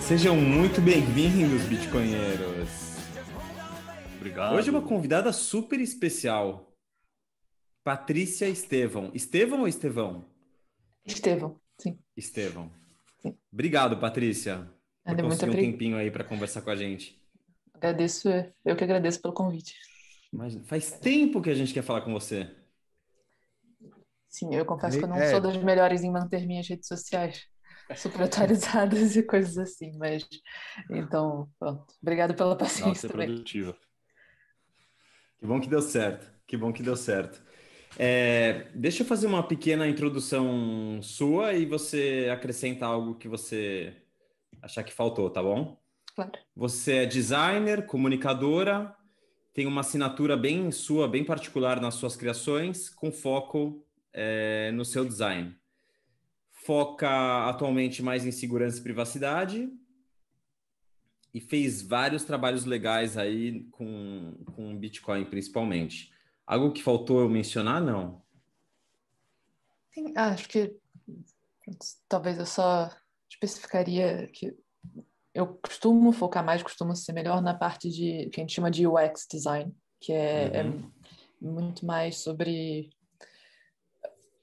[0.00, 2.68] Sejam muito bem-vindos, bitcoinheiros.
[4.16, 4.54] Obrigado.
[4.56, 6.72] Hoje é uma convidada super especial.
[7.84, 9.10] Patrícia Estevão.
[9.14, 10.24] Estevão ou Estevão?
[11.06, 11.98] Estevão, sim.
[12.16, 12.70] Estevão.
[13.20, 13.36] Sim.
[13.52, 14.70] Obrigado, Patrícia,
[15.04, 17.20] por é muito conseguir um tempinho aí para conversar com a gente.
[17.74, 18.28] Agradeço,
[18.64, 19.74] eu que agradeço pelo convite.
[20.32, 22.48] Mas faz tempo que a gente quer falar com você.
[24.28, 25.30] Sim, eu confesso que eu não É.
[25.30, 27.46] sou das melhores em manter minhas redes sociais
[27.96, 30.26] super atualizadas e coisas assim, mas
[30.90, 31.84] então, pronto.
[32.00, 33.28] Obrigado pela Nossa, paciência é também.
[33.28, 33.76] produtiva.
[35.38, 36.30] Que bom que deu certo.
[36.46, 37.42] Que bom que deu certo.
[37.98, 43.94] É, deixa eu fazer uma pequena introdução sua e você acrescenta algo que você
[44.62, 45.80] achar que faltou, tá bom?
[46.14, 46.32] Claro.
[46.54, 48.94] Você é designer, comunicadora,
[49.52, 55.04] tem uma assinatura bem sua, bem particular nas suas criações, com foco é, no seu
[55.04, 55.56] design.
[56.64, 59.70] Foca atualmente mais em segurança e privacidade
[61.32, 66.12] e fez vários trabalhos legais aí com, com Bitcoin, principalmente.
[66.46, 68.22] Algo que faltou eu mencionar, não?
[69.92, 70.76] Sim, ah, acho que
[72.08, 72.90] talvez eu só
[73.30, 74.56] especificaria que
[75.32, 78.86] eu costumo focar mais, costumo ser melhor na parte de que a gente chama de
[78.86, 80.90] UX design, que é, é Uhum.
[81.40, 82.90] muito mais sobre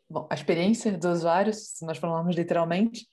[0.10, 3.08] bom, a experiência do usuário, se nós falamos literalmente,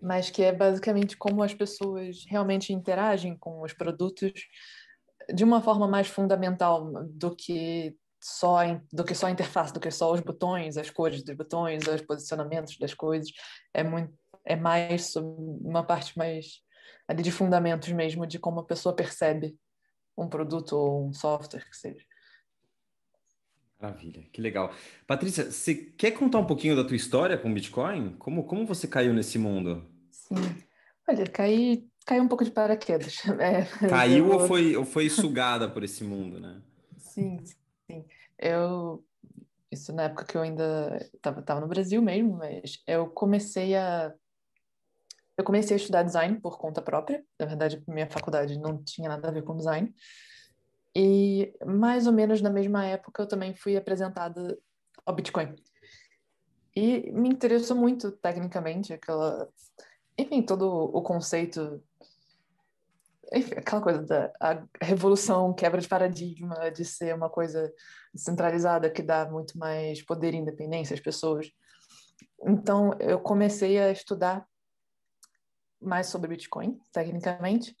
[0.00, 4.32] mas que é basicamente como as pessoas realmente interagem com os produtos
[5.32, 8.58] de uma forma mais fundamental do que só
[8.92, 12.02] do que só a interface, do que só os botões, as cores dos botões, os
[12.02, 13.30] posicionamentos das coisas.
[13.72, 14.12] É muito
[14.44, 16.60] é mais uma parte mais
[17.08, 19.56] ali de fundamentos mesmo de como a pessoa percebe
[20.16, 22.04] um produto ou um software que seja.
[23.80, 24.72] Maravilha, que legal.
[25.06, 28.16] Patrícia, você quer contar um pouquinho da tua história com Bitcoin?
[28.18, 29.84] Como, como você caiu nesse mundo?
[30.10, 30.34] Sim.
[31.08, 33.16] Olha, caí, caí um pouco de paraquedas.
[33.38, 36.62] É, Caiu eu- ou foi, ou foi sugada por esse mundo, né?
[36.96, 38.04] Sim, sim.
[38.38, 39.04] Eu,
[39.70, 44.12] isso na época que eu ainda estava tava no Brasil mesmo, mas eu comecei a
[45.38, 47.22] eu comecei a estudar design por conta própria.
[47.38, 49.94] Na verdade, minha faculdade não tinha nada a ver com design.
[50.98, 54.58] E mais ou menos na mesma época eu também fui apresentada
[55.04, 55.54] ao Bitcoin.
[56.74, 59.46] E me interessou muito tecnicamente aquela,
[60.16, 61.82] enfim, todo o conceito
[63.30, 64.32] enfim, aquela coisa da
[64.80, 67.70] revolução, quebra de paradigma, de ser uma coisa
[68.14, 71.50] centralizada que dá muito mais poder e independência às pessoas.
[72.42, 74.46] Então, eu comecei a estudar
[75.78, 77.76] mais sobre Bitcoin, tecnicamente,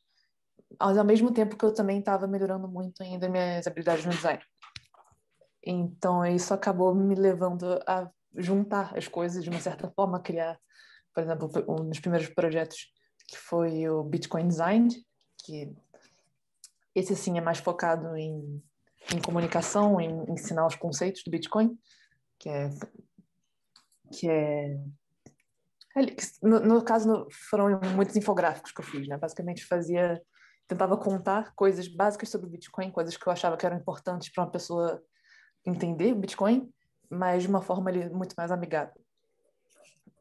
[0.80, 4.42] mas ao mesmo tempo que eu também estava melhorando muito ainda minhas habilidades no design.
[5.64, 10.58] Então, isso acabou me levando a juntar as coisas de uma certa forma, criar,
[11.12, 12.92] por exemplo, um dos primeiros projetos
[13.26, 14.88] que foi o Bitcoin Design,
[15.44, 15.74] que
[16.94, 18.62] esse sim é mais focado em,
[19.12, 21.76] em comunicação, em ensinar os conceitos do Bitcoin,
[22.38, 22.70] que é
[24.12, 24.78] que é
[26.42, 29.16] no, no caso foram muitos infográficos que eu fiz, né?
[29.16, 30.22] Basicamente fazia
[30.66, 34.44] tentava contar coisas básicas sobre o Bitcoin, coisas que eu achava que eram importantes para
[34.44, 35.02] uma pessoa
[35.64, 36.68] entender o Bitcoin,
[37.10, 39.00] mas de uma forma ali muito mais amigável.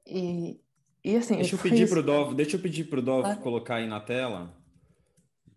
[0.05, 0.59] E
[1.05, 3.39] e assim, Deixa eu pedir pro Dov, deixa eu pedir pro Dov Claro.
[3.41, 4.51] colocar aí na tela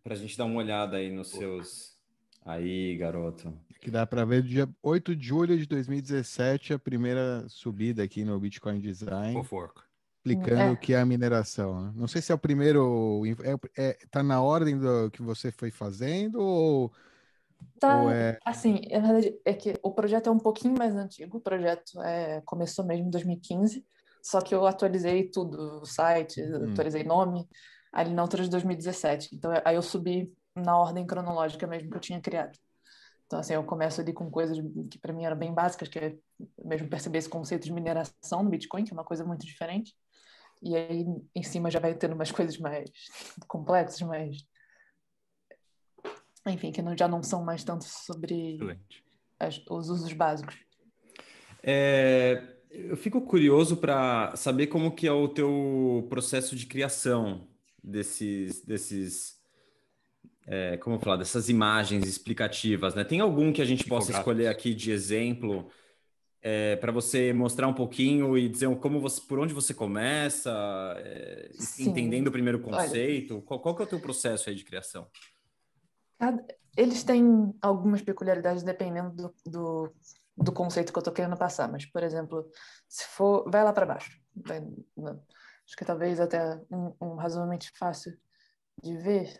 [0.05, 1.97] para a gente dar uma olhada aí nos seus.
[2.45, 3.59] Aí, garoto.
[3.81, 8.39] Que dá para ver dia 8 de julho de 2017, a primeira subida aqui no
[8.39, 9.85] Bitcoin Design, Fofoca.
[10.19, 10.73] Explicando É.
[10.73, 11.81] o que é a mineração.
[11.87, 11.93] né?
[11.97, 13.23] Não sei se é o primeiro.
[13.77, 16.93] É, é- tá na ordem do que você foi fazendo ou,
[17.81, 18.41] Tá, ou é.
[18.45, 22.41] assim, na verdade, é que o projeto é um pouquinho mais antigo, o projeto é,
[22.43, 23.87] começou mesmo em 2015,
[24.23, 26.73] só que eu atualizei tudo, o site, Hum.
[26.73, 27.49] atualizei nome,
[27.93, 29.35] ali na altura de 2017.
[29.35, 32.59] Então, aí eu subi na ordem cronológica mesmo que eu tinha criado.
[33.27, 34.59] Então, assim, eu começo ali com coisas
[34.91, 36.17] que para mim eram bem básicas, que é
[36.65, 39.95] mesmo perceber esse conceito de mineração no Bitcoin, que é uma coisa muito diferente.
[40.63, 42.91] E aí, em cima, já vai tendo umas coisas mais
[43.47, 44.47] complexas, mais...
[46.47, 48.59] Enfim, que não, já não são mais tanto sobre
[49.39, 50.57] as- os usos básicos.
[51.63, 57.47] É, eu fico curioso para saber como que é o teu processo de criação
[57.83, 59.39] desses, desses
[60.47, 63.05] é, como falar, dessas imagens explicativas, né?
[63.05, 65.71] Tem algum que a gente possa escolher aqui de exemplo
[66.81, 70.51] para você mostrar um pouquinho e dizer como você, por onde você começa,
[70.99, 72.79] é, entendendo o primeiro Olha.
[72.79, 73.43] conceito?
[73.43, 75.07] Qual, qual que é o teu processo aí de criação?
[76.77, 79.93] Eles têm algumas peculiaridades dependendo do, do,
[80.37, 82.49] do conceito que eu estou querendo passar, mas, por exemplo,
[82.89, 84.63] se for, vai lá para baixo, vai
[85.69, 88.17] acho que talvez até um, um razoavelmente fácil
[88.83, 89.39] de ver,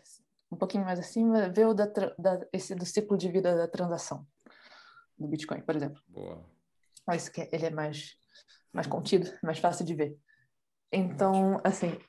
[0.51, 1.85] um pouquinho mais acima, ver o da,
[2.17, 4.25] da, esse do ciclo de vida da transação
[5.17, 6.01] do Bitcoin, por exemplo.
[6.07, 6.45] Boa.
[7.31, 8.15] Que é, ele é mais,
[8.73, 10.17] mais contido, mais fácil de ver.
[10.91, 11.99] Então, assim,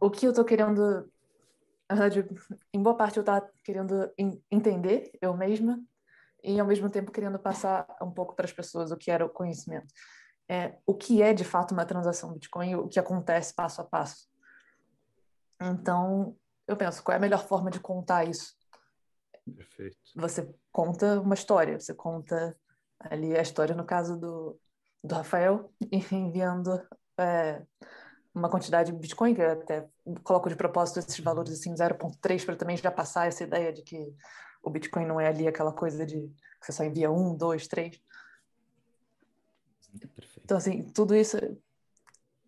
[0.00, 1.10] o que eu estou querendo,
[1.88, 2.26] na verdade,
[2.72, 4.12] em boa parte eu estava querendo
[4.50, 5.82] entender eu mesma
[6.42, 9.30] e ao mesmo tempo querendo passar um pouco para as pessoas o que era o
[9.30, 9.92] conhecimento.
[10.48, 14.28] É, o que é de fato uma transação Bitcoin, o que acontece passo a passo.
[15.60, 16.36] Então,
[16.68, 18.54] eu penso, qual é a melhor forma de contar isso?
[19.56, 19.96] Perfeito.
[20.14, 22.56] Você conta uma história, você conta
[23.00, 24.58] ali a história, no caso do,
[25.02, 25.70] do Rafael,
[26.12, 26.80] enviando
[27.18, 27.62] é,
[28.34, 29.88] uma quantidade de Bitcoin, que eu até
[30.22, 34.14] coloco de propósito esses valores assim, 0.3, para também já passar essa ideia de que
[34.62, 36.20] o Bitcoin não é ali aquela coisa de
[36.60, 38.00] que você só envia um, dois, três.
[40.14, 40.40] Perfeito.
[40.44, 41.38] Então, assim, tudo isso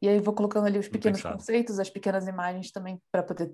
[0.00, 3.52] e aí vou colocando ali os pequenos conceitos, as pequenas imagens também para poder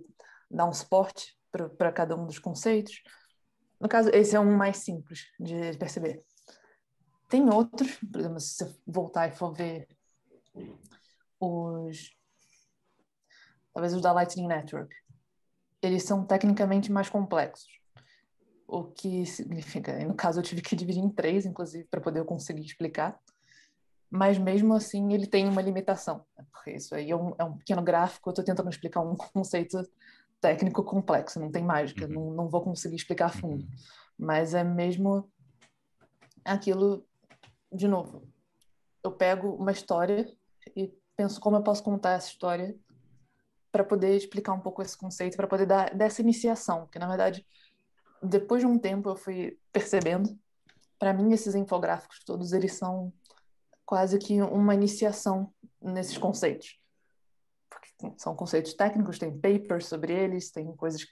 [0.50, 1.36] dar um suporte
[1.78, 3.02] para cada um dos conceitos.
[3.80, 6.22] No caso, esse é um mais simples de perceber.
[7.28, 9.88] Tem outros, por exemplo, se você voltar e for ver
[11.40, 12.14] os
[13.72, 14.94] talvez os da Lightning Network,
[15.82, 17.80] eles são tecnicamente mais complexos.
[18.66, 22.64] O que significa, no caso eu tive que dividir em três, inclusive, para poder conseguir
[22.64, 23.20] explicar
[24.14, 26.46] mas mesmo assim ele tem uma limitação, né?
[26.52, 29.76] porque isso aí é um, é um pequeno gráfico, eu estou tentando explicar um conceito
[30.40, 32.12] técnico complexo, não tem mágica, uhum.
[32.12, 33.64] não, não vou conseguir explicar a fundo.
[33.64, 33.70] Uhum.
[34.16, 35.28] Mas é mesmo
[36.44, 37.04] aquilo,
[37.74, 38.26] de novo,
[39.02, 40.32] eu pego uma história
[40.76, 42.76] e penso como eu posso contar essa história
[43.72, 47.44] para poder explicar um pouco esse conceito, para poder dar dessa iniciação, porque na verdade,
[48.22, 50.38] depois de um tempo eu fui percebendo,
[50.98, 53.12] para mim esses infográficos todos eles são
[53.84, 56.80] quase que uma iniciação nesses conceitos.
[57.68, 61.04] Porque são conceitos técnicos, tem papers sobre eles, tem coisas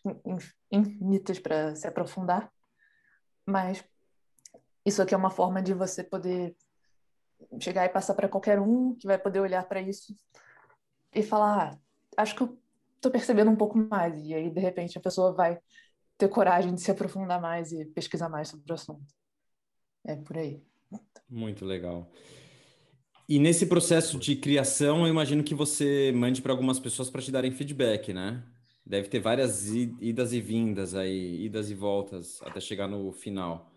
[0.71, 2.51] infinitas para se aprofundar,
[3.45, 3.85] mas
[4.85, 6.57] isso aqui é uma forma de você poder
[7.61, 10.15] chegar e passar para qualquer um que vai poder olhar para isso
[11.15, 11.79] e falar:
[12.17, 12.59] ah, acho que eu
[12.97, 14.19] estou percebendo um pouco mais.
[14.25, 15.59] E aí, de repente, a pessoa vai
[16.17, 19.15] ter coragem de se aprofundar mais e pesquisar mais sobre o assunto.
[20.05, 20.63] É por aí.
[21.29, 22.11] Muito legal.
[23.29, 27.33] E nesse processo de criação, eu imagino que você mande para algumas pessoas para te
[27.33, 28.45] darem feedback, né?
[28.85, 33.72] Deve ter várias idas e vindas aí, idas e voltas até chegar no final.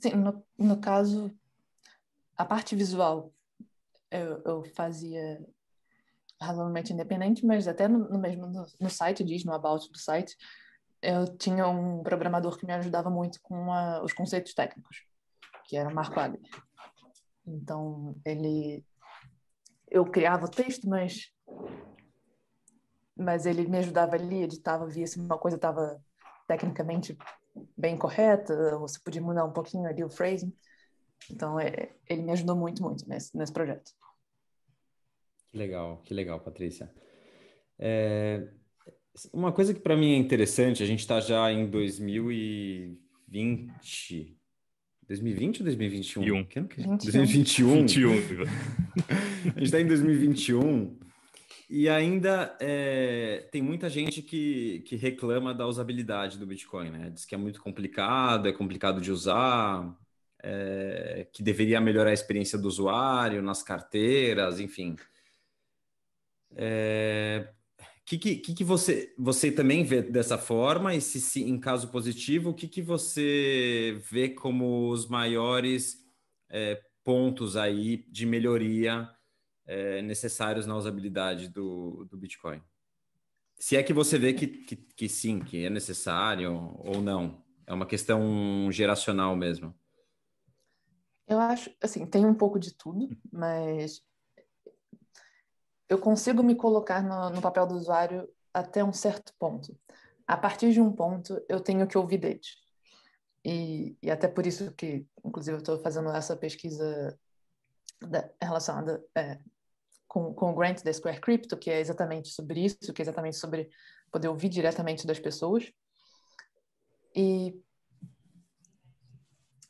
[0.00, 1.30] Sim, no, no caso,
[2.36, 3.32] a parte visual
[4.10, 5.46] eu, eu fazia
[6.40, 10.34] razoavelmente independente, mas até no, no mesmo no, no, site diz, no about do site,
[11.02, 15.04] eu tinha um programador que me ajudava muito com a, os conceitos técnicos,
[15.66, 16.40] que era Marco Agner.
[17.46, 18.84] Então, ele.
[19.88, 21.30] Eu criava o texto, mas.
[23.16, 26.02] Mas ele me ajudava ali, editava, via se uma coisa estava
[26.46, 27.18] tecnicamente
[27.76, 30.52] bem correta, ou se podia mudar um pouquinho ali o phrasing.
[31.30, 33.92] Então, é, ele me ajudou muito, muito nesse, nesse projeto.
[35.50, 36.90] Que legal, que legal, Patrícia.
[37.78, 38.48] É,
[39.32, 44.36] uma coisa que para mim é interessante, a gente está já em 2020,
[45.08, 46.22] 2020 ou 2021?
[46.22, 46.44] 21.
[46.44, 47.86] Que ano que 2021.
[47.86, 48.12] 21.
[48.12, 48.16] a
[49.58, 50.98] gente está em 2021
[51.72, 57.10] e ainda é, tem muita gente que, que reclama da usabilidade do Bitcoin, né?
[57.10, 59.96] Diz que é muito complicado, é complicado de usar,
[60.42, 64.96] é, que deveria melhorar a experiência do usuário nas carteiras, enfim.
[66.56, 67.48] É,
[68.04, 70.92] que, que, que você, você também vê dessa forma?
[70.92, 76.04] E se, se em caso positivo, o que, que você vê como os maiores
[77.04, 79.08] pontos aí de melhoria
[79.66, 82.62] é, necessários na usabilidade do, do Bitcoin?
[83.58, 87.44] Se é que você vê que, que, que sim, que é necessário ou não.
[87.66, 89.74] É uma questão geracional mesmo.
[91.28, 94.02] Eu acho, assim, tem um pouco de tudo, mas
[95.88, 99.78] eu consigo me colocar no, no, papel do usuário até um certo ponto.
[100.26, 102.56] A partir de um ponto, eu tenho que ouvir deles.
[103.44, 107.16] E, e até por isso que, inclusive, eu estou fazendo essa pesquisa
[108.00, 109.38] da, relacionada é,
[110.08, 113.36] com, com o Grant da Square Crypto, que é exatamente sobre isso, que é exatamente
[113.36, 113.70] sobre
[114.10, 115.70] poder ouvir diretamente das pessoas.
[117.14, 117.60] E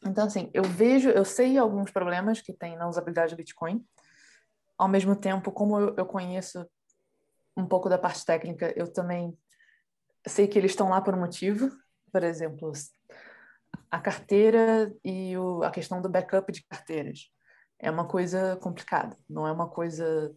[0.06, 3.86] então, assim, eu vejo, eu sei alguns problemas que tem na usabilidade do Bitcoin,
[4.78, 6.66] ao mesmo tempo, como eu, eu conheço
[7.54, 9.36] um pouco da parte técnica, eu também
[10.26, 11.70] sei que eles estão lá por um motivo.
[12.10, 12.72] Por exemplo,
[13.90, 17.30] a carteira e o, a questão do backup de carteiras
[17.80, 20.34] é uma coisa complicada, não é uma coisa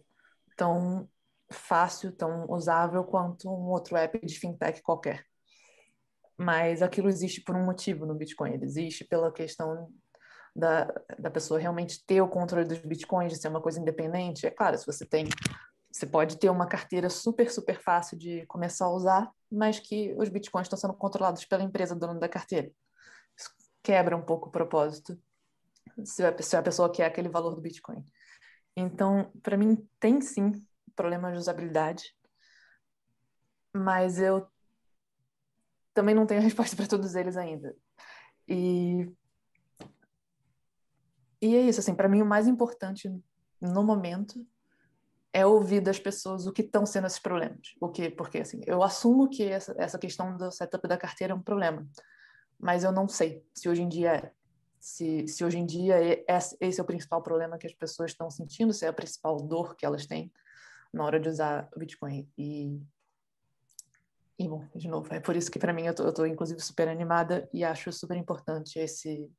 [0.56, 1.08] tão
[1.50, 5.24] fácil, tão usável quanto um outro app de fintech qualquer.
[6.36, 8.54] Mas aquilo existe por um motivo no Bitcoin.
[8.54, 9.92] Ele existe pela questão
[10.54, 10.86] da,
[11.18, 14.46] da pessoa realmente ter o controle dos bitcoins, de ser uma coisa independente.
[14.46, 15.26] É claro, se você tem.
[15.92, 20.28] Você pode ter uma carteira super, super fácil de começar a usar, mas que os
[20.28, 22.68] bitcoins estão sendo controlados pela empresa dona da carteira.
[23.38, 25.16] Isso quebra um pouco o propósito,
[26.04, 28.04] se a, se a pessoa quer aquele valor do bitcoin.
[28.76, 30.52] Então, para mim, tem sim
[30.96, 32.16] problemas de usabilidade,
[33.72, 34.46] mas eu
[35.92, 37.76] também não tenho resposta para todos eles ainda.
[38.48, 39.12] E
[41.44, 43.06] e é isso, assim, para mim o mais importante
[43.60, 44.46] no momento
[45.30, 47.74] é ouvir das pessoas o que estão sendo esses problemas.
[47.78, 51.36] O que, porque assim, eu assumo que essa, essa questão do setup da carteira é
[51.36, 51.86] um problema,
[52.58, 54.32] mas eu não sei se hoje em dia é.
[54.84, 55.96] Se, se hoje em dia
[56.60, 59.74] esse é o principal problema que as pessoas estão sentindo, se é a principal dor
[59.74, 60.30] que elas têm
[60.92, 62.28] na hora de usar o Bitcoin.
[62.36, 62.82] E,
[64.38, 67.48] e bom, de novo, é por isso que para mim eu tô inclusive super animada
[67.50, 69.32] e acho super importante esse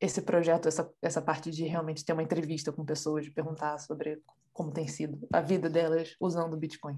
[0.00, 4.22] esse projeto, essa, essa parte de realmente ter uma entrevista com pessoas, de perguntar sobre
[4.52, 6.96] como tem sido a vida delas usando o Bitcoin.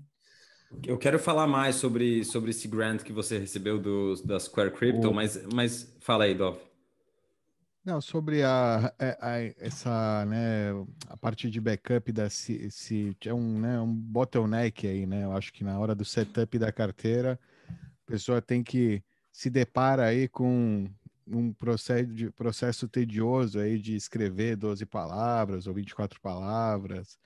[0.87, 5.09] Eu quero falar mais sobre, sobre esse grant que você recebeu do, da Square Crypto,
[5.09, 5.15] oh.
[5.15, 6.70] mas, mas fala aí, Dov.
[7.83, 10.71] Não, sobre a, a, é, a, essa, né,
[11.09, 15.25] a parte de backup da se, é um, né, um bottleneck aí, né?
[15.25, 20.05] Eu acho que na hora do setup da carteira, a pessoa tem que se depara
[20.05, 20.91] aí com
[21.27, 27.19] um processo, processo tedioso aí de escrever 12 palavras ou 24 palavras.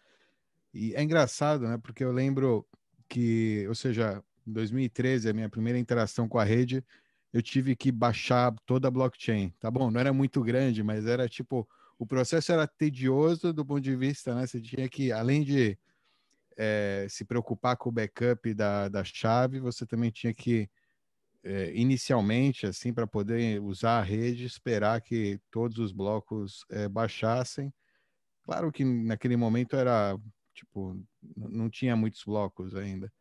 [0.73, 1.79] E é engraçado, né?
[1.79, 2.65] Porque eu lembro
[3.09, 6.85] que, ou seja, em 2013, a minha primeira interação com a rede,
[7.35, 9.51] eu tive que baixar toda a blockchain.
[9.59, 13.81] Tá bom, não era muito grande, mas era tipo, o processo era tedioso do ponto
[13.81, 14.47] de vista, né?
[14.47, 15.77] Você tinha que, além de
[16.57, 20.71] é, se preocupar com o backup da, da chave, você também tinha que
[21.43, 27.75] é, inicialmente, assim, para poder usar a rede, esperar que todos os blocos é, baixassem.
[28.45, 30.17] Claro que naquele momento era,
[30.55, 31.05] tipo,
[31.37, 33.13] não tinha muitos blocos ainda.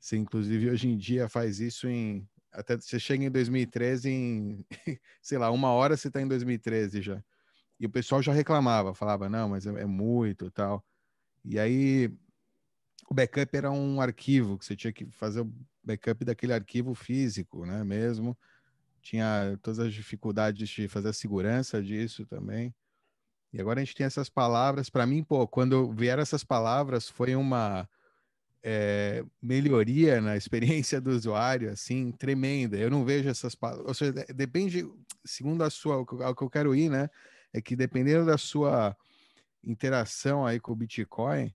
[0.00, 2.26] Você, inclusive, hoje em dia faz isso em.
[2.52, 4.64] Até você chega em 2013, em,
[5.20, 7.22] sei lá, uma hora você está em 2013 já.
[7.78, 10.84] E o pessoal já reclamava, falava, não, mas é, é muito tal.
[11.44, 12.10] E aí,
[13.08, 15.46] o backup era um arquivo que você tinha que fazer
[15.82, 17.84] backup daquele arquivo físico, né?
[17.84, 18.36] Mesmo.
[19.00, 22.74] Tinha todas as dificuldades de fazer a segurança disso também.
[23.52, 24.90] E agora a gente tem essas palavras.
[24.90, 27.88] Para mim, pô, quando vieram essas palavras, foi uma
[28.62, 32.76] é, melhoria na experiência do usuário, assim, tremenda.
[32.76, 33.86] Eu não vejo essas palavras.
[33.86, 34.88] Ou seja, depende,
[35.24, 37.08] segundo a sua, o que eu quero ir, né?
[37.52, 38.96] É que dependendo da sua
[39.64, 41.52] interação aí com o Bitcoin,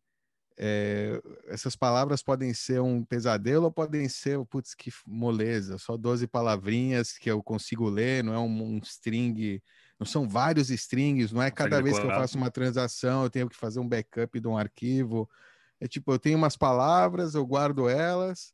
[0.58, 6.28] é, essas palavras podem ser um pesadelo ou podem ser, putz, que moleza, só 12
[6.28, 9.62] palavrinhas que eu consigo ler, não é um, um string,
[10.00, 13.50] não são vários strings, não é cada vez que eu faço uma transação eu tenho
[13.50, 15.30] que fazer um backup de um arquivo.
[15.84, 18.54] É tipo, eu tenho umas palavras, eu guardo elas,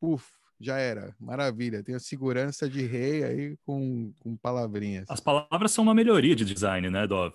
[0.00, 0.26] puf,
[0.60, 1.80] já era, maravilha.
[1.80, 5.06] Tenho segurança de rei aí com, com palavrinhas.
[5.08, 7.32] As palavras são uma melhoria de design, né, Dov?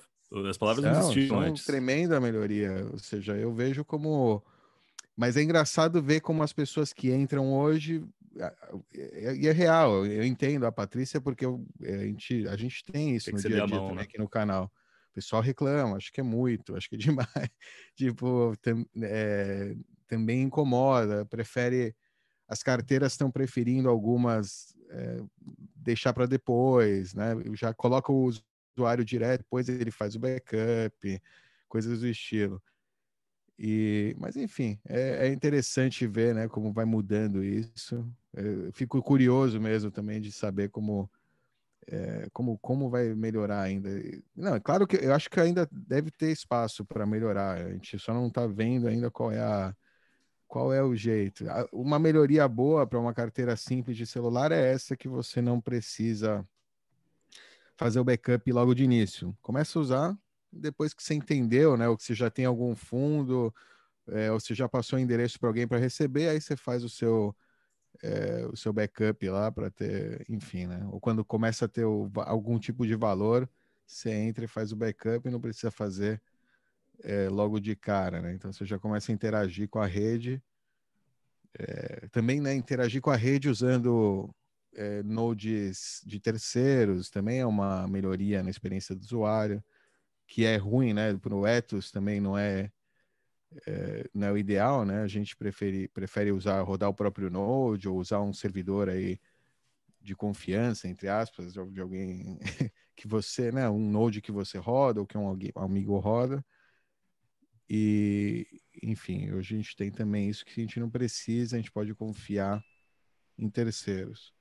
[0.50, 1.66] As palavras não, não existiam são antes.
[1.66, 2.86] Tremenda melhoria.
[2.92, 4.44] Ou seja, eu vejo como.
[5.16, 8.04] Mas é engraçado ver como as pessoas que entram hoje.
[8.94, 13.26] E é real, eu entendo a Patrícia, porque eu, a, gente, a gente tem isso
[13.28, 14.04] tem no dia a dia mão, também né?
[14.04, 14.70] aqui no canal.
[15.12, 17.50] O pessoal reclama, acho que é muito, acho que é demais.
[17.96, 19.76] tipo, tem, é,
[20.08, 21.96] também incomoda, prefere.
[22.48, 25.22] As carteiras estão preferindo algumas é,
[25.76, 27.34] deixar para depois, né?
[27.56, 28.44] Já coloca os
[28.78, 31.22] usuário direto, depois ele faz o backup,
[31.68, 32.62] coisas do estilo.
[33.58, 38.08] E, mas enfim, é, é interessante ver né, como vai mudando isso.
[38.34, 41.10] Eu fico curioso mesmo também de saber como,
[41.88, 43.90] é, como, como vai melhorar ainda.
[44.36, 47.58] Não, é claro que eu acho que ainda deve ter espaço para melhorar.
[47.58, 49.76] A gente só não está vendo ainda qual é a
[50.48, 51.46] qual é o jeito.
[51.72, 56.46] Uma melhoria boa para uma carteira simples de celular é essa que você não precisa
[57.78, 59.34] fazer o backup logo de início.
[59.42, 60.18] Começa a usar
[60.52, 61.88] depois que você entendeu, né?
[61.88, 63.54] Ou que você já tem algum fundo,
[64.10, 66.90] é, ou você já passou o endereço para alguém para receber, aí você faz o
[66.90, 67.34] seu
[68.02, 70.88] é, o seu backup lá para ter, enfim, né?
[70.92, 73.50] Ou quando começa a ter o, algum tipo de valor,
[73.86, 76.22] você entra e faz o backup e não precisa fazer
[77.04, 78.34] é, logo de cara, né?
[78.34, 80.42] Então você já começa a interagir com a rede.
[81.58, 84.34] É, também, né, interagir com a rede usando
[84.74, 89.62] é, nodes de terceiros também é uma melhoria na experiência do usuário,
[90.26, 91.16] que é ruim, né?
[91.18, 92.72] Para o Ethos também não é
[93.68, 95.02] é, não é o ideal, né?
[95.02, 99.20] A gente prefere, prefere usar, rodar o próprio Node ou usar um servidor aí
[100.00, 102.40] de confiança, entre aspas, de, alguém
[102.96, 103.70] que você, né?
[103.70, 106.44] Um Node que você roda ou que um, um amigo roda.
[107.70, 108.48] E,
[108.84, 111.94] enfim, hoje a gente tem também isso que a gente não precisa, a gente pode
[111.96, 112.64] confiar
[113.38, 114.34] em terceiros.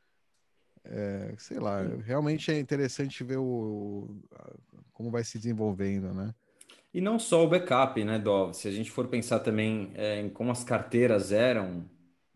[0.83, 4.23] É, sei lá, realmente é interessante ver o,
[4.93, 6.35] como vai se desenvolvendo, né?
[6.93, 8.53] E não só o backup, né, Dov?
[8.53, 11.89] Se a gente for pensar também é, em como as carteiras eram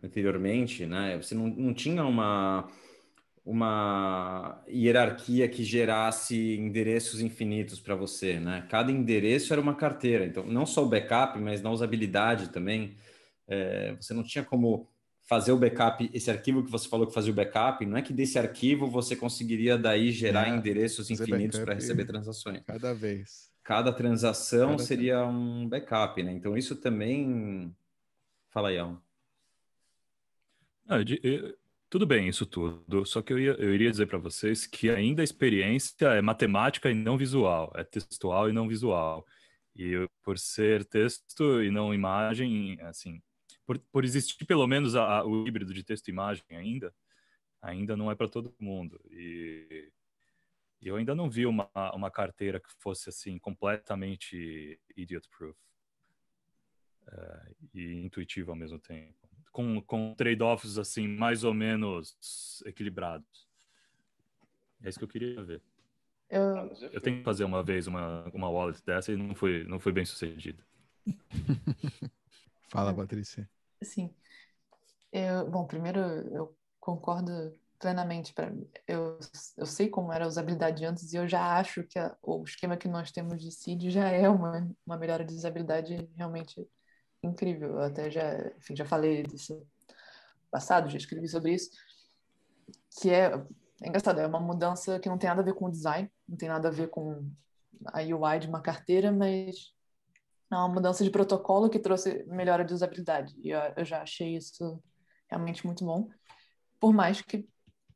[0.02, 1.16] anteriormente, né?
[1.16, 2.68] Você não, não tinha uma,
[3.44, 8.64] uma hierarquia que gerasse endereços infinitos para você, né?
[8.70, 10.24] Cada endereço era uma carteira.
[10.24, 12.96] Então, não só o backup, mas na usabilidade também.
[13.46, 14.88] É, você não tinha como
[15.24, 18.12] fazer o backup, esse arquivo que você falou que fazia o backup, não é que
[18.12, 22.62] desse arquivo você conseguiria daí gerar é, endereços infinitos para receber transações.
[22.66, 26.32] Cada vez cada transação cada seria um backup, né?
[26.32, 27.74] Então isso também.
[28.50, 29.02] Fala aí, Al.
[30.86, 30.98] Ah,
[31.88, 33.06] tudo bem, isso tudo.
[33.06, 36.90] Só que eu, ia, eu iria dizer para vocês que ainda a experiência é matemática
[36.90, 39.26] e não visual, é textual e não visual.
[39.74, 43.20] E por ser texto e não imagem, assim,
[43.66, 46.94] por, por existir pelo menos a, a, o híbrido de texto e imagem ainda,
[47.62, 49.00] ainda não é para todo mundo.
[49.10, 49.90] E
[50.88, 55.56] eu ainda não vi uma, uma carteira que fosse assim completamente idiot proof
[57.08, 63.48] uh, e intuitiva ao mesmo tempo, com, com trade-offs assim mais ou menos equilibrados.
[64.82, 65.62] É isso que eu queria ver.
[66.28, 69.78] Eu, eu tenho que fazer uma vez uma, uma wallet dessa e não foi, não
[69.78, 70.64] foi bem sucedida.
[72.68, 73.48] Fala, Patrícia.
[73.82, 74.12] Sim.
[75.12, 78.50] Eu, bom, primeiro eu concordo plenamente para
[78.88, 79.18] eu
[79.58, 82.78] eu sei como era a usabilidade antes e eu já acho que a, o esquema
[82.78, 86.66] que nós temos de seed já é uma uma melhora de usabilidade realmente
[87.22, 87.72] incrível.
[87.72, 89.62] Eu até já enfim já falei disso
[90.50, 91.72] passado já escrevi sobre isso
[92.98, 93.34] que é,
[93.82, 96.38] é engraçado é uma mudança que não tem nada a ver com o design não
[96.38, 97.30] tem nada a ver com
[97.88, 99.74] a UI de uma carteira mas
[100.50, 103.34] é uma mudança de protocolo que trouxe melhora de usabilidade.
[103.42, 104.80] E eu, eu já achei isso
[105.28, 106.08] realmente muito bom.
[106.78, 107.48] Por mais que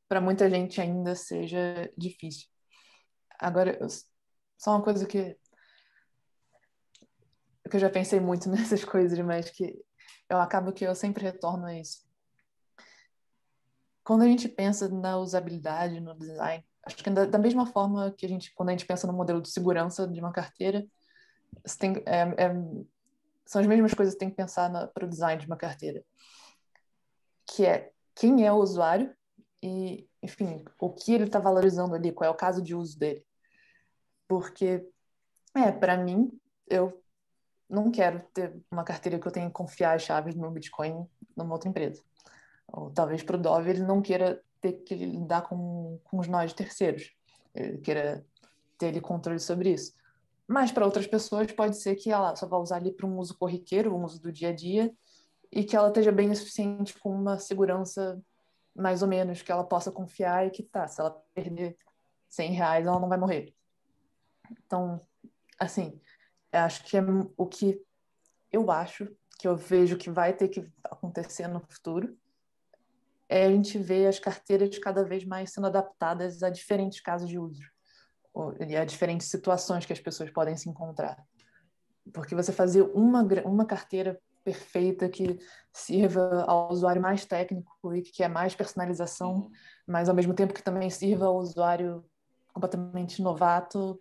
[0.09, 2.49] para muita gente ainda seja difícil.
[3.39, 3.79] Agora,
[4.57, 5.37] só uma coisa que,
[7.71, 9.79] que eu já pensei muito nessas coisas, mas que
[10.29, 12.07] eu acabo que eu sempre retorno a isso.
[14.03, 18.25] Quando a gente pensa na usabilidade, no design, acho que da, da mesma forma que
[18.25, 20.87] a gente, quando a gente pensa no modelo de segurança de uma carteira,
[21.79, 22.55] tem, é, é,
[23.45, 26.03] são as mesmas coisas que tem que pensar para o design de uma carteira,
[27.47, 29.15] que é quem é o usuário
[29.63, 33.25] e, enfim, o que ele está valorizando ali, qual é o caso de uso dele.
[34.27, 34.87] Porque,
[35.55, 36.31] é, para mim,
[36.69, 37.03] eu
[37.69, 41.07] não quero ter uma carteira que eu tenha que confiar as chaves do meu Bitcoin
[41.37, 42.03] numa outra empresa.
[42.69, 46.53] Ou talvez para o Dove ele não queira ter que lidar com, com os nós
[46.53, 47.13] terceiros.
[47.55, 48.25] Ele queira
[48.77, 49.93] ter ele controle sobre isso.
[50.47, 53.37] Mas para outras pessoas pode ser que ela só vá usar ali para um uso
[53.37, 54.91] corriqueiro, um uso do dia a dia,
[55.53, 58.21] e que ela esteja bem o suficiente com uma segurança
[58.79, 61.77] mais ou menos, que ela possa confiar e que tá, se ela perder
[62.29, 63.55] 100 reais, ela não vai morrer.
[64.65, 65.01] Então,
[65.59, 66.01] assim,
[66.53, 67.03] acho que é
[67.37, 67.83] o que
[68.53, 72.17] eu acho, que eu vejo que vai ter que acontecer no futuro,
[73.29, 77.39] é a gente ver as carteiras cada vez mais sendo adaptadas a diferentes casos de
[77.39, 77.63] uso
[78.67, 81.23] e a diferentes situações que as pessoas podem se encontrar.
[82.13, 85.39] Porque você fazer uma, uma carteira perfeita que
[85.71, 89.51] sirva ao usuário mais técnico e que quer mais personalização,
[89.87, 92.03] mas ao mesmo tempo que também sirva ao usuário
[92.55, 94.01] completamente novato.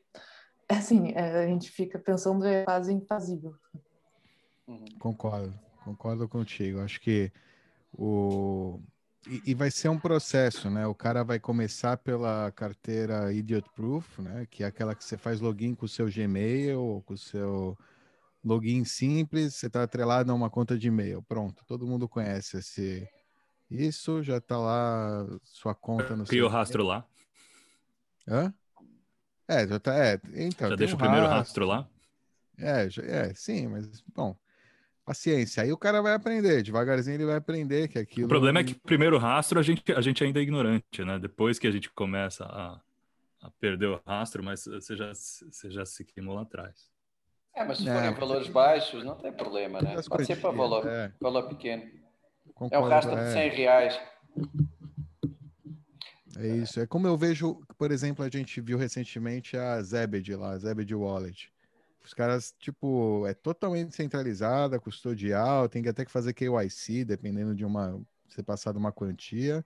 [0.70, 3.54] É assim, é, a gente fica pensando é quase infazível.
[4.66, 4.86] Uhum.
[4.98, 6.80] Concordo, concordo contigo.
[6.80, 7.30] Acho que
[7.94, 8.80] o
[9.28, 10.88] e, e, vai ser um processo, né?
[10.88, 14.48] O cara vai começar pela carteira Idiot Proof, né?
[14.50, 17.78] Que é aquela que você faz login com o seu Gmail ou com o seu
[18.48, 21.22] login simples, você está atrelado a uma conta de e-mail.
[21.22, 23.08] Pronto, todo mundo conhece esse.
[23.70, 27.06] Isso já está lá, sua conta no Cria o rastro lá.
[28.28, 28.54] Hã?
[29.48, 29.96] É, já tá.
[29.96, 31.88] É, então, já deixa um o primeiro rastro lá?
[32.58, 34.36] É, já, é, sim, mas, bom,
[35.06, 35.64] paciência.
[35.64, 38.26] Aí o cara vai aprender, devagarzinho ele vai aprender que aquilo.
[38.26, 41.20] O problema é que primeiro rastro a gente, a gente ainda é ignorante, né?
[41.20, 42.82] Depois que a gente começa a,
[43.42, 46.90] a perder o rastro, mas você já, você já se queimou lá atrás.
[47.58, 49.96] É, mas se é, forem valores baixos, não tem problema, né?
[50.08, 51.12] Pode ser para valor, é.
[51.20, 51.90] valor pequeno.
[52.54, 53.50] Concordo, é um rastro de 100 é.
[53.50, 54.00] reais.
[56.38, 56.80] É isso.
[56.80, 60.94] É como eu vejo, por exemplo, a gente viu recentemente a Zebed lá, a Zebed
[60.94, 61.52] Wallet.
[62.06, 67.66] Os caras, tipo, é totalmente centralizada, custodial, tem que até que fazer KYC, dependendo de
[67.66, 69.66] uma, ser passado uma quantia.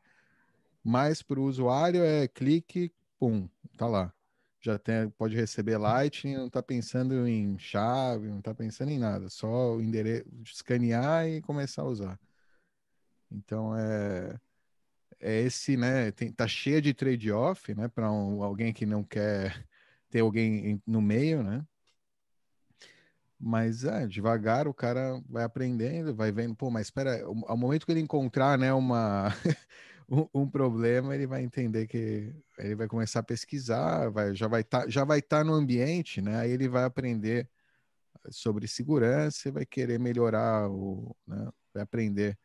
[0.81, 4.13] Mas para o usuário é clique, pum, tá lá.
[4.61, 9.27] Já tem, pode receber Lightning, não está pensando em chave, não está pensando em nada,
[9.29, 12.19] só o endereço, escanear e começar a usar.
[13.31, 14.39] Então é
[15.21, 16.11] é esse, né?
[16.11, 17.87] Tem, tá cheia de trade-off, né?
[17.87, 19.65] Para um, alguém que não quer
[20.09, 21.65] ter alguém no meio, né?
[23.39, 27.91] Mas é, devagar o cara vai aprendendo, vai vendo, pô, mas espera, ao momento que
[27.91, 29.29] ele encontrar, né, uma
[30.11, 34.59] um, um, problema, ele vai entender que ele vai começar a pesquisar, vai, já vai
[34.59, 36.37] estar tá, já vai estar tá no ambiente, né?
[36.37, 37.49] Aí ele vai aprender
[38.29, 42.37] sobre segurança e vai querer melhorar o, né, vai aprender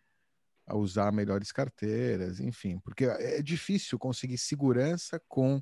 [0.65, 5.61] a usar melhores carteiras, enfim, porque é difícil conseguir segurança com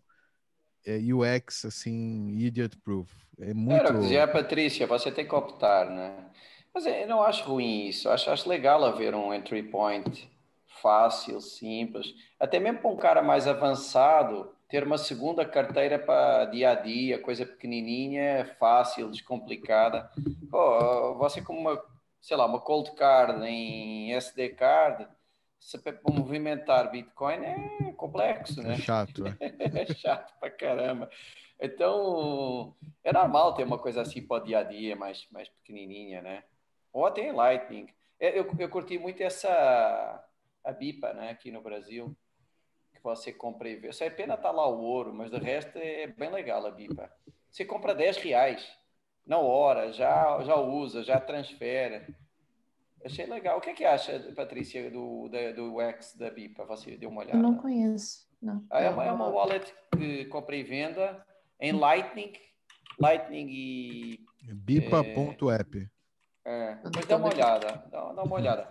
[0.86, 3.10] é, UX assim, idiot proof.
[3.38, 3.80] É muito.
[3.80, 6.30] Era dizia a Patrícia, você tem que optar, né?
[6.72, 10.28] Mas eu não acho ruim isso, acho, acho legal haver um entry point
[10.84, 16.72] fácil, simples, até mesmo para um cara mais avançado, ter uma segunda carteira para dia
[16.72, 20.10] a dia, coisa pequenininha, fácil, descomplicada.
[20.52, 21.82] Oh, você como uma
[22.24, 25.06] sei lá, uma cold card em SD card,
[25.60, 28.74] se para movimentar Bitcoin é complexo, né?
[28.74, 29.36] É chato, é.
[29.82, 31.10] é chato pra caramba.
[31.60, 36.22] Então, é normal ter uma coisa assim para o dia a dia, mais, mais pequenininha,
[36.22, 36.44] né?
[36.94, 37.88] Ou até em Lightning.
[38.18, 40.24] É, eu, eu curti muito essa
[40.64, 42.16] a BIPA, né, aqui no Brasil,
[42.94, 43.92] que você compra e vê.
[43.92, 46.70] Só é pena estar tá lá o ouro, mas o resto é bem legal a
[46.70, 47.12] BIPA.
[47.50, 48.66] Você compra 10 reais
[49.26, 52.14] na hora, já, já usa, já transfere.
[53.04, 53.58] Achei legal.
[53.58, 56.64] O que é que acha, Patrícia, do, da, do X da BIPA?
[56.64, 57.36] Você deu uma olhada?
[57.36, 58.26] Eu não conheço.
[58.40, 58.64] Não.
[58.70, 61.24] Ah, é, uma, é uma wallet de compra e venda
[61.60, 62.32] em Lightning.
[62.98, 64.20] Lightning e.
[64.42, 65.90] BIPA.app.
[66.46, 67.84] É, mas dá uma olhada.
[67.90, 68.70] Dá, dá uma olhada.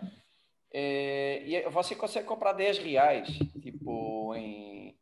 [0.74, 3.28] É, e você consegue comprar 10 reais,
[3.62, 4.96] tipo, em,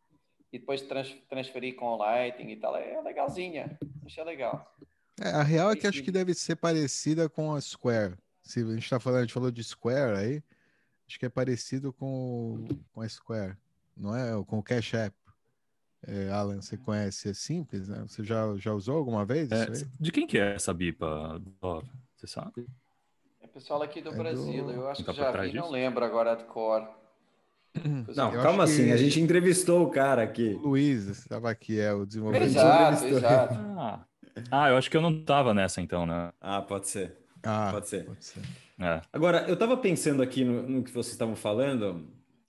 [0.51, 2.75] e depois trans, transferir com o Lightning e tal.
[2.75, 3.77] É legalzinha.
[4.05, 4.75] Achei legal.
[5.21, 8.15] É, a real é que acho que deve ser parecida com a Square.
[8.43, 10.43] Se a gente está falando, a gente falou de Square aí,
[11.07, 13.55] acho que é parecido com, com a Square,
[13.95, 14.43] não é?
[14.43, 15.15] Com o Cash App.
[16.05, 17.29] É, Alan, você conhece?
[17.29, 18.03] É simples, né?
[18.07, 19.51] Você já, já usou alguma vez?
[19.51, 19.67] É,
[19.99, 21.39] de quem que é essa BIPA,
[22.15, 22.65] Você sabe?
[23.53, 24.65] Pessoal aqui do é Brasil.
[24.65, 24.71] Do...
[24.71, 25.57] Eu acho que já vi, disso?
[25.57, 26.87] não lembro agora de cor.
[28.15, 28.91] Não, eu calma assim, que...
[28.91, 30.59] a gente entrevistou o cara aqui.
[30.61, 32.47] O Luiz estava aqui, é o desenvolvedor.
[32.47, 33.53] Exato, exato.
[33.77, 34.05] Ah.
[34.51, 36.31] ah, eu acho que eu não estava nessa então, né?
[36.39, 37.17] Ah, pode ser.
[37.43, 38.05] Ah, pode ser.
[38.05, 38.41] Pode ser.
[38.79, 39.01] É.
[39.11, 42.07] Agora, eu estava pensando aqui no, no, que vocês estavam falando,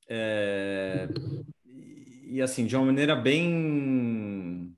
[0.09, 1.09] é...
[2.25, 4.75] e assim, de uma maneira bem,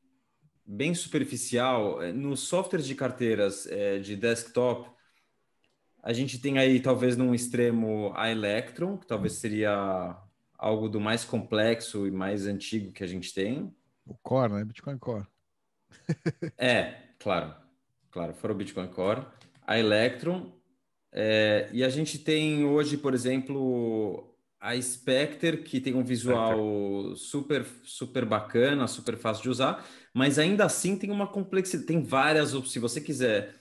[0.67, 4.94] bem superficial, é, nos softwares de carteiras é, de desktop,
[6.05, 10.17] a gente tem aí talvez num extremo a Electron, que talvez seria
[10.57, 13.75] algo do mais complexo e mais antigo que a gente tem.
[14.07, 14.65] O Core, né?
[14.65, 15.27] Bitcoin Core.
[16.59, 17.55] é, claro.
[18.11, 19.27] Claro, fora o Bitcoin Core
[19.67, 20.53] a Electron.
[21.11, 27.65] É, e a gente tem hoje, por exemplo, a Spectre, que tem um visual super,
[27.83, 32.73] super bacana, super fácil de usar, mas ainda assim tem uma complexidade, tem várias opções.
[32.73, 33.55] Se você quiser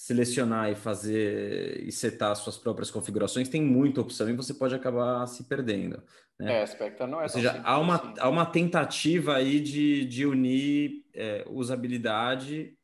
[0.00, 5.26] selecionar e fazer e setar suas próprias configurações, tem muita opção e você pode acabar
[5.26, 6.02] se perdendo.
[6.38, 6.54] Né?
[6.54, 8.14] É, a Spectre não é Ou seja, há uma, assim.
[8.18, 12.74] há uma tentativa aí de, de unir é, usabilidade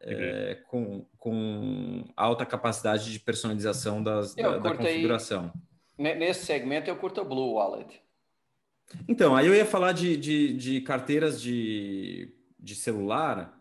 [0.00, 5.52] é, com, com alta capacidade de personalização das, da, da, configuração.
[5.98, 8.00] nesse segmento eu curto o Blue Wallet.
[9.08, 13.60] Então, aí eu ia falar de, de, de carteiras de, de celular.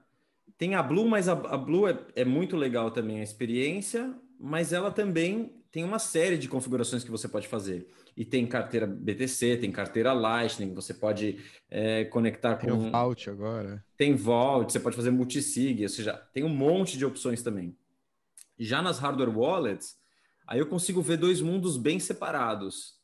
[0.61, 4.71] Tem a Blue, mas a, a Blue é, é muito legal também a experiência, mas
[4.71, 9.57] ela também tem uma série de configurações que você pode fazer e tem carteira BTC,
[9.57, 12.77] tem carteira Lightning, você pode é, conectar tem com...
[12.77, 13.83] Tem o Vault agora.
[13.97, 17.75] Tem Vault, você pode fazer multisig, ou seja, tem um monte de opções também.
[18.59, 19.95] Já nas hardware wallets,
[20.45, 23.00] aí eu consigo ver dois mundos bem separados.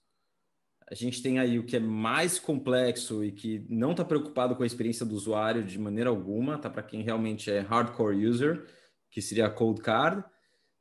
[0.90, 4.64] A gente tem aí o que é mais complexo e que não está preocupado com
[4.64, 6.70] a experiência do usuário de maneira alguma, tá?
[6.70, 8.66] Para quem realmente é hardcore user,
[9.12, 10.24] que seria a Cold Card.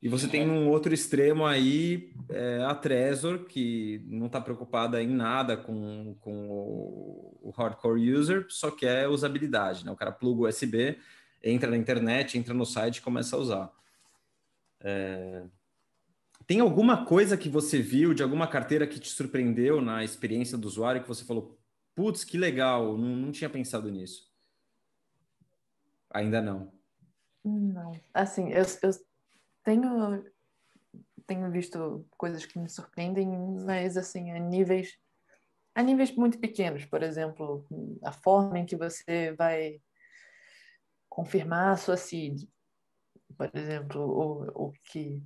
[0.01, 5.09] E você tem um outro extremo aí, é, a Trezor, que não está preocupada em
[5.09, 9.85] nada com, com o, o, hardcore user, só quer usabilidade.
[9.85, 9.91] Né?
[9.91, 10.97] O cara pluga USB,
[11.43, 13.73] entra na internet, entra no site e começa a usar.
[14.81, 15.43] É...
[16.47, 20.69] Tem alguma coisa que você viu de alguma carteira que te surpreendeu na experiência do
[20.69, 21.59] usuário que você falou,
[21.95, 24.31] putz, que legal, não, não tinha pensado nisso?
[26.11, 26.73] Ainda não.
[27.45, 28.91] Não, assim, eu, eu
[29.65, 30.25] tenho
[31.27, 33.29] tenho visto coisas que me surpreendem,
[33.65, 34.97] mas assim, a níveis
[35.75, 37.67] a níveis muito pequenos, por exemplo,
[38.03, 39.83] a forma em que você vai
[41.09, 42.49] confirmar a sua seed,
[43.37, 45.23] por exemplo, o, o que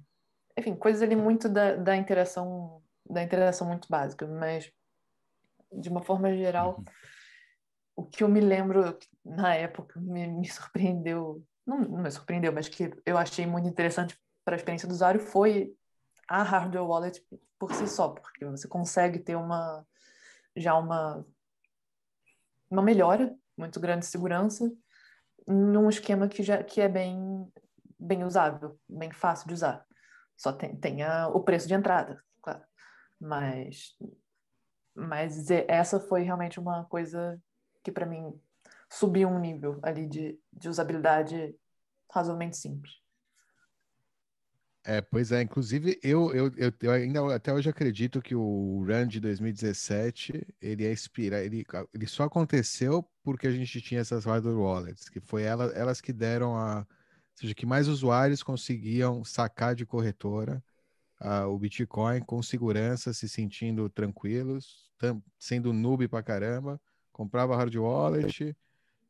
[0.60, 4.72] enfim, coisas ali muito da, da interação da interação muito básica, mas
[5.72, 6.84] de uma forma geral, uhum.
[7.96, 12.68] o que eu me lembro na época me, me surpreendeu, não, não me surpreendeu, mas
[12.68, 15.74] que eu achei muito interessante para a experiência do usuário foi
[16.28, 17.24] a hardware wallet
[17.58, 19.84] por si só, porque você consegue ter uma
[20.56, 21.24] já uma
[22.70, 24.72] uma melhora muito grande de segurança
[25.46, 27.50] num esquema que já que é bem
[27.98, 29.86] bem usável, bem fácil de usar.
[30.40, 32.62] Só tem, tem a, o preço de entrada, claro.
[33.20, 33.94] Mas
[34.94, 37.38] mas essa foi realmente uma coisa
[37.82, 38.32] que para mim
[38.90, 41.54] subiu um nível ali de, de usabilidade
[42.10, 42.90] razoavelmente simples.
[44.82, 49.08] É, pois é, inclusive eu, eu, eu, eu, ainda até hoje acredito que o Run
[49.08, 54.58] de 2017 ele é inspira, ele, ele só aconteceu porque a gente tinha essas hardware
[54.58, 56.86] wallets, que foi ela, elas que deram a,
[57.40, 60.62] seja, que mais usuários conseguiam sacar de corretora
[61.20, 64.90] uh, o Bitcoin com segurança, se sentindo tranquilos,
[65.38, 66.80] sendo noob pra caramba,
[67.12, 68.56] comprava hard wallet,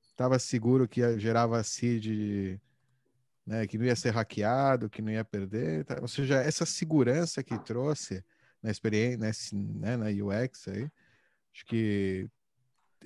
[0.03, 2.61] estava seguro que gerava seed
[3.47, 5.99] né, que não ia ser hackeado, que não ia perder, tá?
[6.01, 8.25] ou seja, essa segurança que trouxe
[8.63, 10.89] na experiência, né, na UX aí,
[11.53, 12.29] acho que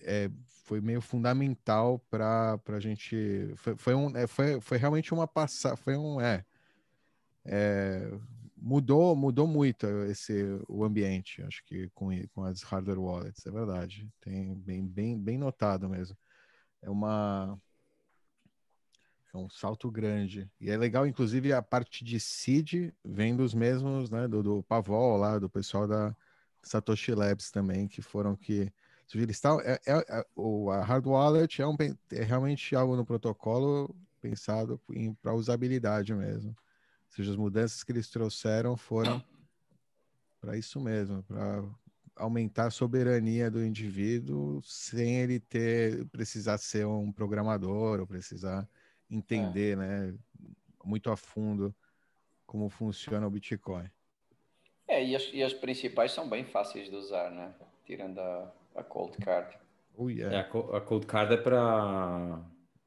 [0.02, 0.28] é,
[0.64, 5.76] foi meio fundamental para a gente, foi, foi, um, é, foi, foi realmente uma passada,
[5.76, 6.44] foi um, é,
[7.44, 8.10] é,
[8.56, 14.10] mudou mudou muito esse o ambiente acho que com, com as hardware wallets é verdade
[14.20, 16.16] tem bem bem bem notado mesmo
[16.82, 17.58] é uma
[19.34, 20.48] é um salto grande.
[20.60, 24.28] E é legal, inclusive, a parte de seed vem dos mesmos, né?
[24.28, 26.16] Do, do Pavol lá, do pessoal da
[26.62, 28.72] Satoshi Labs também, que foram que.
[29.12, 31.76] Eles estão, é, é, é, o, a hard wallet é, um,
[32.12, 34.80] é realmente algo no protocolo pensado
[35.22, 36.50] para usabilidade mesmo.
[36.50, 39.22] Ou seja, as mudanças que eles trouxeram foram
[40.40, 41.64] para isso mesmo, para
[42.16, 48.68] aumentar a soberania do indivíduo sem ele ter precisar ser um programador ou precisar
[49.10, 49.76] entender, é.
[49.76, 50.14] né,
[50.84, 51.74] muito a fundo
[52.46, 53.88] como funciona o Bitcoin.
[54.86, 57.54] É, e as, e as principais são bem fáceis de usar, né?
[57.86, 59.56] Tirando a, a Cold Card.
[59.96, 60.36] Oh, yeah.
[60.36, 62.40] é, a, a Cold Card é para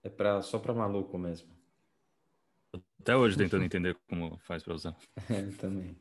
[0.03, 1.49] é para só para maluco mesmo.
[3.01, 4.95] Até hoje tentando entender como faz para usar.
[5.29, 5.95] É, também.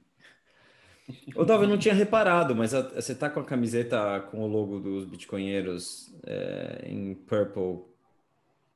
[1.36, 4.80] Ô, eu não tinha reparado, mas a, você tá com a camiseta com o logo
[4.80, 7.84] dos bitcoinheiros é, em purple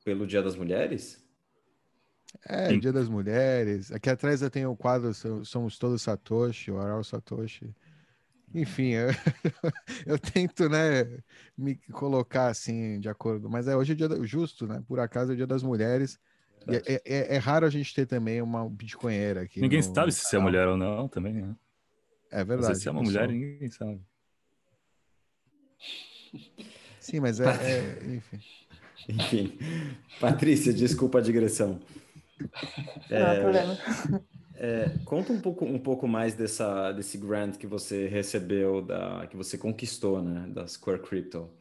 [0.03, 1.21] pelo Dia das Mulheres?
[2.47, 2.79] É, Sim.
[2.79, 3.91] Dia das Mulheres.
[3.91, 7.75] Aqui atrás eu tenho o quadro Somos Todos Satoshi, o Aral Satoshi.
[8.53, 9.09] Enfim, eu,
[10.05, 11.19] eu, tento, né,
[11.57, 13.49] me colocar assim, de acordo.
[13.49, 14.83] Mas é hoje é dia justo, né?
[14.87, 16.19] Por acaso é dia das mulheres.
[16.67, 19.59] É, é, é, é, raro a gente ter também uma bitcoinheira aqui.
[19.61, 19.95] Ninguém no...
[19.95, 21.55] sabe se é mulher ou não também, né?
[22.29, 22.77] É verdade.
[22.77, 24.01] Se é uma mulher, ninguém sabe.
[26.99, 28.39] Sim, mas é, é enfim.
[29.09, 29.57] Enfim.
[30.19, 31.79] Patrícia, desculpa a digressão.
[33.09, 33.77] Não é, problema.
[34.63, 39.35] É, conta um pouco, um pouco mais dessa, desse grant que você recebeu, da, que
[39.35, 41.51] você conquistou, né, da Square Crypto.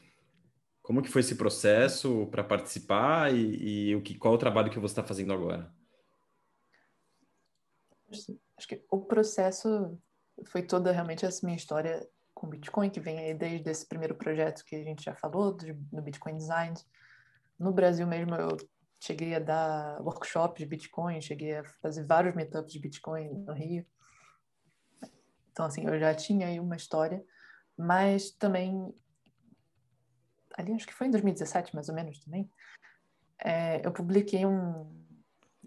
[0.82, 4.78] Como que foi esse processo para participar e, e, o que, qual o trabalho que
[4.78, 5.72] você está fazendo agora?
[8.10, 9.98] Acho que o processo
[10.48, 14.76] foi toda realmente essa minha história com Bitcoin, que vem desde esse primeiro projeto que
[14.76, 16.74] a gente já falou, do, do Bitcoin Design.
[17.58, 18.58] No Brasil mesmo, eu
[19.00, 23.86] cheguei a dar workshops de Bitcoin, cheguei a fazer vários meetups de Bitcoin no Rio.
[25.50, 27.24] Então, assim, eu já tinha aí uma história,
[27.76, 28.94] mas também,
[30.56, 32.50] ali acho que foi em 2017, mais ou menos também,
[33.42, 35.04] é, eu publiquei um,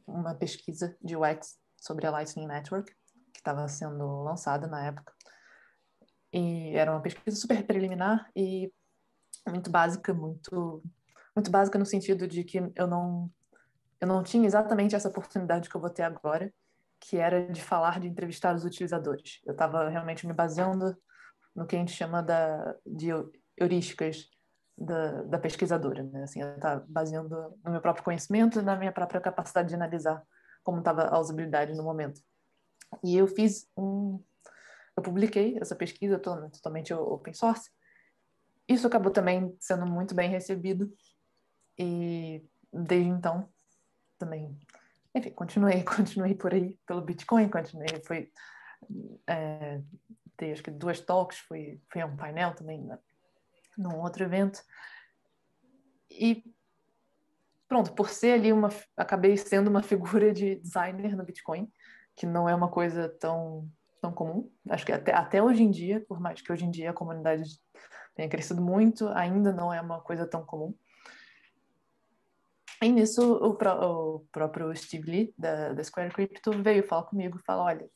[0.05, 2.93] uma pesquisa de UX sobre a Lightning Network,
[3.33, 5.11] que estava sendo lançada na época.
[6.31, 8.71] E era uma pesquisa super preliminar e
[9.47, 10.83] muito básica, muito
[11.35, 13.31] muito básica no sentido de que eu não
[14.03, 16.53] eu não tinha exatamente essa oportunidade que eu vou ter agora,
[16.99, 19.39] que era de falar de entrevistar os utilizadores.
[19.45, 20.93] Eu estava realmente me baseando
[21.55, 23.07] no que a gente chama da, de
[23.57, 24.29] heurísticas
[24.77, 26.23] da, da pesquisadora, né?
[26.23, 30.21] Assim, eu estava baseando no meu próprio conhecimento e na minha própria capacidade de analisar
[30.63, 32.21] como estava a usabilidade no momento.
[33.01, 34.21] E eu fiz um...
[34.97, 37.71] Eu publiquei essa pesquisa totalmente open source.
[38.67, 40.91] Isso acabou também sendo muito bem recebido
[41.77, 43.49] e desde então
[44.17, 44.57] também
[45.15, 48.31] enfim, continuei, continuei por aí pelo Bitcoin, continuei, fui,
[49.27, 49.81] é,
[50.51, 52.97] acho que duas talks, fui, fui a um painel também na,
[53.77, 54.61] num outro evento.
[56.09, 56.43] E
[57.67, 61.71] pronto, por ser ali uma, acabei sendo uma figura de designer no Bitcoin,
[62.15, 63.69] que não é uma coisa tão
[64.01, 64.51] tão comum.
[64.69, 67.57] Acho que até, até hoje em dia, por mais que hoje em dia a comunidade
[68.13, 70.75] tenha crescido muito, ainda não é uma coisa tão comum.
[72.83, 77.45] E nisso o, o próprio Steve Lee, da, da Square Crypto, veio falar comigo e
[77.45, 77.89] falou, olha,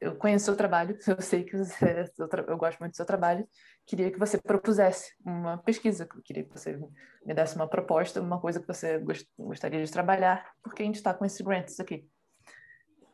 [0.00, 2.08] eu conheço o seu trabalho, eu sei que você,
[2.46, 3.44] eu gosto muito do seu trabalho,
[3.84, 6.78] queria que você propusesse uma pesquisa, queria que você
[7.26, 9.02] me desse uma proposta, uma coisa que você
[9.36, 12.08] gostaria de trabalhar, porque a gente está com esses grants aqui.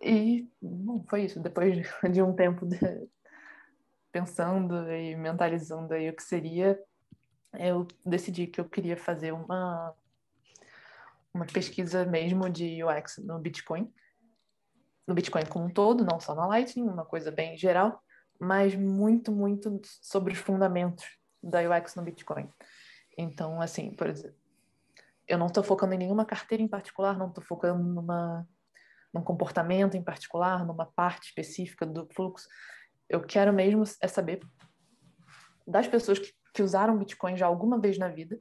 [0.03, 1.41] E, bom, foi isso.
[1.41, 1.75] Depois
[2.13, 2.79] de um tempo de,
[4.13, 6.79] pensando e mentalizando aí o que seria,
[7.55, 9.95] eu decidi que eu queria fazer uma,
[11.35, 13.93] uma pesquisa mesmo de UX no Bitcoin.
[15.07, 18.03] No Bitcoin como um todo, não só na Lightning, uma coisa bem geral,
[18.39, 21.05] mas muito, muito sobre os fundamentos
[21.43, 22.49] da UX no Bitcoin.
[23.17, 24.37] Então, assim, por exemplo,
[25.27, 28.47] eu não estou focando em nenhuma carteira em particular, não estou focando numa
[29.13, 32.49] num comportamento em particular, numa parte específica do fluxo.
[33.09, 34.41] Eu quero mesmo é saber
[35.67, 38.39] das pessoas que, que usaram Bitcoin já alguma vez na vida.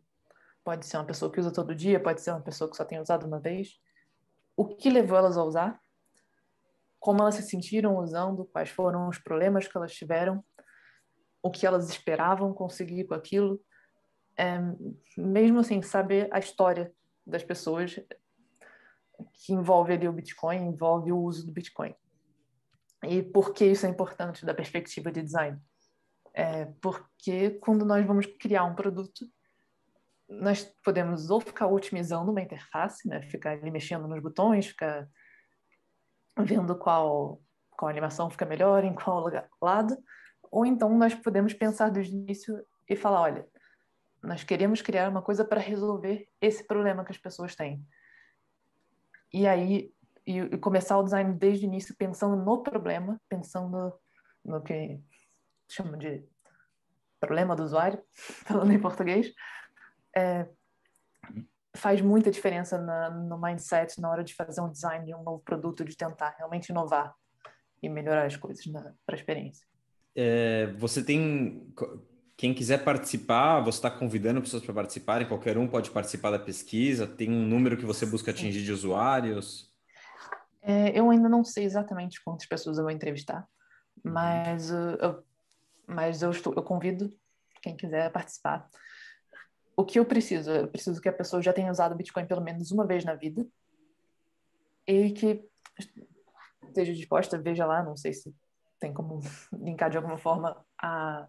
[0.67, 2.99] Pode ser uma pessoa que usa todo dia, pode ser uma pessoa que só tem
[2.99, 3.80] usado uma vez.
[4.53, 5.82] O que levou elas a usar?
[6.99, 8.43] Como elas se sentiram usando?
[8.43, 10.43] Quais foram os problemas que elas tiveram?
[11.41, 13.62] O que elas esperavam conseguir com aquilo?
[14.36, 14.60] É,
[15.17, 16.93] mesmo assim, saber a história
[17.25, 17.97] das pessoas
[19.36, 21.95] que envolve ali o Bitcoin, envolve o uso do Bitcoin.
[23.03, 25.58] E por que isso é importante da perspectiva de design?
[26.34, 29.25] É porque quando nós vamos criar um produto,
[30.29, 33.21] nós podemos ou ficar otimizando uma interface, né?
[33.23, 35.07] ficar ali mexendo nos botões, ficar
[36.37, 39.97] vendo qual, qual animação fica melhor, em qual lugar, lado,
[40.51, 43.47] ou então nós podemos pensar desde o início e falar, olha,
[44.21, 47.85] nós queremos criar uma coisa para resolver esse problema que as pessoas têm.
[49.33, 49.93] E aí,
[50.25, 53.93] e, e começar o design desde o início pensando no problema, pensando
[54.43, 54.99] no que
[55.69, 56.23] chama de
[57.19, 59.33] problema do usuário, falando em português,
[60.17, 60.47] é,
[61.75, 65.41] faz muita diferença na, no mindset na hora de fazer um design de um novo
[65.43, 67.13] produto, de tentar realmente inovar
[67.82, 69.65] e melhorar as coisas para a experiência.
[70.15, 71.71] É, você tem
[72.36, 77.08] quem quiser participar, você está convidando pessoas para participarem, qualquer um pode participar da pesquisa,
[77.08, 79.73] tem um número que você busca atingir de usuários?
[80.62, 83.47] É, eu ainda não sei exatamente quantas pessoas eu vou entrevistar,
[84.06, 84.12] uhum.
[84.12, 85.23] mas, uh, eu,
[85.88, 87.12] mas eu, estou, eu convido
[87.62, 88.69] quem quiser participar.
[89.77, 90.51] O que eu preciso?
[90.51, 93.45] Eu preciso que a pessoa já tenha usado Bitcoin pelo menos uma vez na vida
[94.87, 95.47] e que
[96.67, 98.35] esteja disposta, veja lá, não sei se
[98.79, 99.19] tem como
[99.53, 101.27] linkar de alguma forma a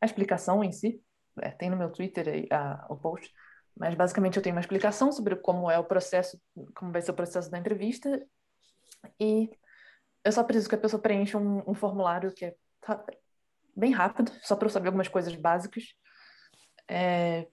[0.00, 1.00] a explicação em si.
[1.40, 3.32] É, tem no meu Twitter aí, a, o post.
[3.76, 6.38] Mas basicamente eu tenho uma explicação sobre como é o processo,
[6.74, 8.20] como vai ser o processo da entrevista.
[9.18, 9.48] E
[10.24, 12.54] eu só preciso que a pessoa preencha um, um formulário que é
[13.74, 15.84] bem rápido, só para eu saber algumas coisas básicas.
[16.92, 17.48] É,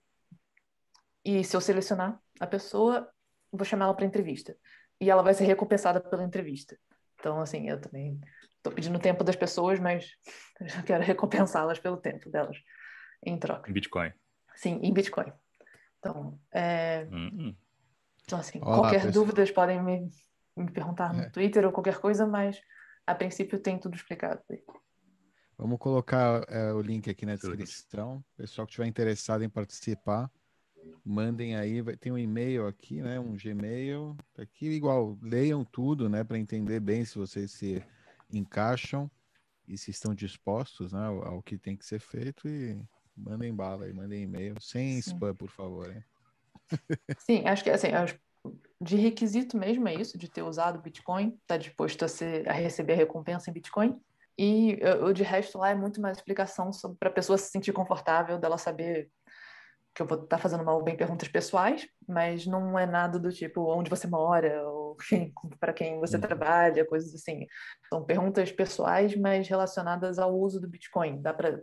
[1.23, 3.09] e se eu selecionar a pessoa,
[3.51, 4.57] vou chamar ela para entrevista.
[4.99, 6.77] E ela vai ser recompensada pela entrevista.
[7.15, 8.19] Então, assim, eu também
[8.59, 10.11] Estou pedindo o tempo das pessoas, mas
[10.59, 12.57] eu quero recompensá-las pelo tempo delas
[13.25, 13.69] em troca.
[13.69, 14.11] Em Bitcoin.
[14.55, 15.31] Sim, em Bitcoin.
[15.97, 17.07] Então, é...
[17.11, 17.55] Hum.
[18.23, 19.25] então assim, Olá, qualquer pessoal.
[19.25, 20.09] dúvida podem me,
[20.55, 21.29] me perguntar no é.
[21.29, 22.61] Twitter ou qualquer coisa, mas
[23.07, 24.41] a princípio tem tudo explicado.
[25.59, 28.23] Vamos colocar é, o link aqui na descrição.
[28.37, 30.31] Pessoal que estiver interessado em participar,
[31.03, 31.81] mandem aí.
[31.81, 33.19] Vai, tem um e-mail aqui, né?
[33.19, 34.15] Um Gmail.
[34.33, 36.23] Tá aqui igual, leiam tudo, né?
[36.23, 37.83] Para entender bem se vocês se
[38.31, 39.11] encaixam
[39.67, 42.81] e se estão dispostos né, ao, ao, que tem que ser feito e
[43.13, 45.11] mandem bala e mandem e-mail, sem Sim.
[45.11, 45.91] spam, por favor.
[45.93, 46.03] Hein?
[47.19, 47.89] Sim, acho que assim,
[48.79, 52.53] de requisito mesmo é isso, de ter usado Bitcoin, estar tá disposto a, ser, a
[52.53, 53.99] receber a recompensa em Bitcoin.
[54.41, 58.39] E o de resto lá é muito mais explicação para a pessoa se sentir confortável,
[58.39, 59.11] dela saber
[59.93, 63.33] que eu vou estar tá fazendo mal bem perguntas pessoais, mas não é nada do
[63.33, 64.95] tipo onde você mora ou
[65.59, 66.21] para quem você uhum.
[66.21, 67.45] trabalha, coisas assim.
[67.89, 71.21] São perguntas pessoais, mas relacionadas ao uso do Bitcoin.
[71.21, 71.59] Dá para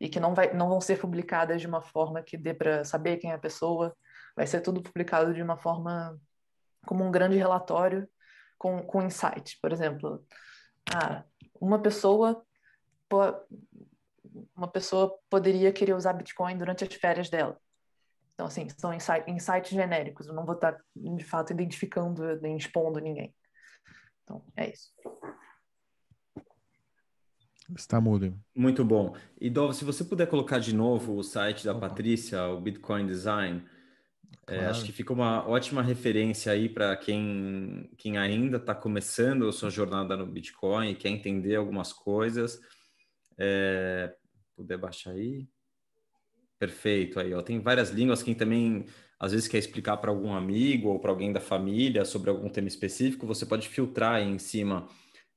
[0.00, 3.16] e que não vai não vão ser publicadas de uma forma que dê para saber
[3.16, 3.96] quem é a pessoa.
[4.36, 6.16] Vai ser tudo publicado de uma forma
[6.86, 8.08] como um grande relatório
[8.56, 9.58] com, com insights.
[9.60, 10.24] Por exemplo,
[10.94, 11.24] ah,
[11.62, 12.44] uma pessoa
[14.56, 17.60] uma pessoa poderia querer usar Bitcoin durante as férias dela.
[18.32, 23.34] Então, assim, são insights genéricos, eu não vou estar, de fato, identificando nem expondo ninguém.
[24.24, 24.90] Então, é isso.
[27.76, 28.34] Está mudo.
[28.54, 29.14] Muito bom.
[29.38, 31.88] E Dov, se você puder colocar de novo o site da Opa.
[31.88, 33.64] Patrícia, o Bitcoin Design,
[34.46, 34.62] claro.
[34.62, 39.52] é, acho que fica uma ótima referência aí para quem, quem ainda está começando a
[39.52, 42.60] sua jornada no Bitcoin e quer entender algumas coisas.
[43.38, 44.14] É,
[44.56, 45.48] puder baixar aí.
[46.58, 47.42] Perfeito, aí ó.
[47.42, 48.22] Tem várias línguas.
[48.22, 48.86] Quem também
[49.18, 52.66] às vezes quer explicar para algum amigo ou para alguém da família sobre algum tema
[52.66, 54.88] específico, você pode filtrar aí em cima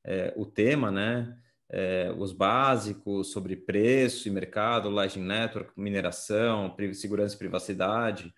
[0.03, 1.37] é, o tema, né?
[1.69, 8.33] É, os básicos sobre preço e mercado, Lightning Network, mineração, segurança e privacidade.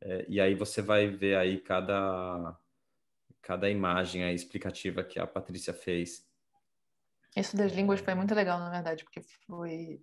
[0.00, 2.58] É, e aí você vai ver aí cada,
[3.42, 6.26] cada imagem aí explicativa que a Patrícia fez.
[7.36, 10.00] Isso das línguas foi muito legal, na verdade, porque foi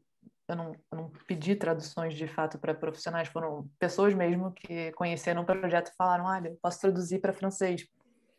[0.47, 5.41] eu não, eu não pedi traduções de fato para profissionais, foram pessoas mesmo que conheceram
[5.41, 7.87] o projeto e falaram: olha, posso traduzir para francês,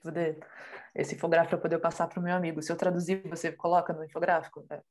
[0.03, 0.39] poder,
[0.95, 2.63] esse infográfico poder passar para o meu amigo.
[2.63, 4.65] Se eu traduzir, você coloca no infográfico?
[4.71, 4.83] É.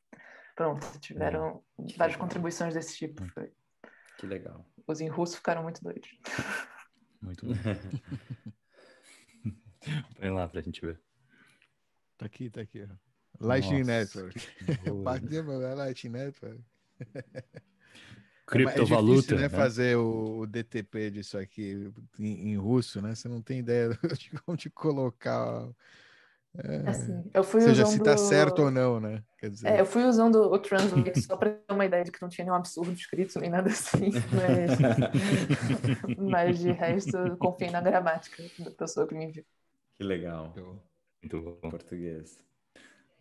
[0.55, 3.23] Pronto, tiveram que várias contribuições desse tipo.
[3.29, 3.51] Foi.
[4.23, 4.65] Que legal.
[4.87, 6.09] Os em russo ficaram muito doidos.
[7.21, 7.53] Muito bom.
[10.17, 10.97] Põe lá para a gente ver.
[12.17, 12.87] Tá aqui, tá aqui.
[13.37, 14.39] Lightning Network.
[15.03, 16.63] Participa Lightning Network.
[18.47, 19.11] Criptovaluta.
[19.11, 19.49] É difícil, né, né?
[19.49, 23.13] Fazer o, DTP disso aqui em, em, russo, né?
[23.13, 25.69] Você não tem ideia de como te colocar.
[26.55, 27.93] É, assim, eu fui seja, usando...
[27.93, 29.23] se tá certo ou não, né?
[29.39, 29.67] Quer dizer...
[29.67, 32.45] É, eu fui usando o Translate só para ter uma ideia de que não tinha
[32.45, 38.69] nenhum absurdo escrito nem nada assim, mas, mas de resto, eu confio na gramática da
[38.71, 39.45] pessoa que me enviou.
[39.95, 40.53] Que legal.
[41.21, 41.69] Muito bom.
[41.69, 42.37] Português.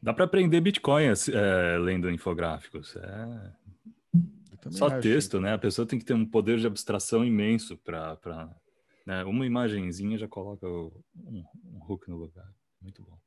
[0.03, 2.97] Dá para aprender Bitcoin é, lendo infográficos.
[2.97, 3.53] É...
[4.71, 5.01] Só acho.
[5.01, 5.55] texto, né?
[5.55, 8.49] A pessoa tem que ter um poder de abstração imenso para.
[9.07, 9.25] Né?
[9.25, 12.49] Uma imagenzinha já coloca um, um hook no lugar.
[12.81, 13.22] Muito bom.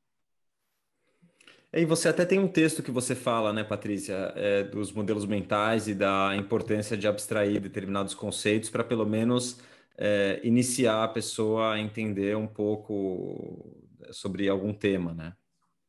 [1.72, 5.88] E você até tem um texto que você fala, né, Patrícia, é, dos modelos mentais
[5.88, 9.60] e da importância de abstrair determinados conceitos para pelo menos
[9.98, 13.76] é, iniciar a pessoa a entender um pouco
[14.10, 15.32] sobre algum tema, né?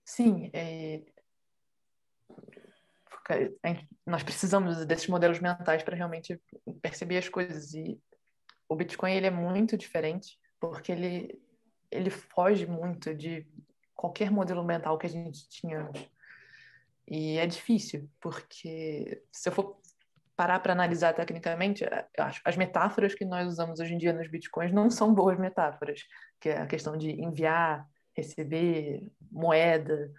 [0.03, 1.01] Sim, é,
[4.05, 6.39] nós precisamos desses modelos mentais para realmente
[6.81, 7.99] perceber as coisas e
[8.69, 11.39] o Bitcoin ele é muito diferente porque ele
[11.89, 13.47] ele foge muito de
[13.97, 16.07] qualquer modelo mental que a gente tinha antes.
[17.09, 19.77] E é difícil, porque se eu for
[20.35, 21.83] parar para analisar tecnicamente,
[22.45, 26.01] as metáforas que nós usamos hoje em dia nos bitcoins não são boas metáforas,
[26.39, 30.11] que é a questão de enviar, receber, moeda,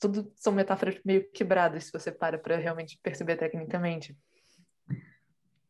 [0.00, 4.16] tudo são metáforas meio quebradas se você para para realmente perceber tecnicamente.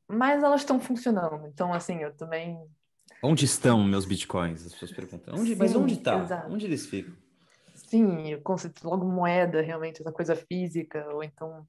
[0.07, 2.59] Mas elas estão funcionando, então assim, eu também.
[3.23, 4.65] Onde estão meus bitcoins?
[4.65, 5.35] As pessoas perguntam.
[5.35, 6.47] Onde, Sim, mas onde está?
[6.49, 7.15] Onde eles ficam?
[7.89, 11.67] Sim, o conceito logo moeda, realmente, essa coisa física, ou então.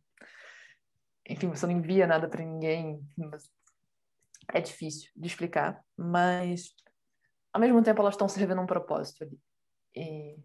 [1.28, 3.02] Enfim, você não envia nada para ninguém.
[4.52, 6.76] É difícil de explicar, mas
[7.54, 9.40] ao mesmo tempo elas estão servindo um propósito ali.
[9.96, 10.38] E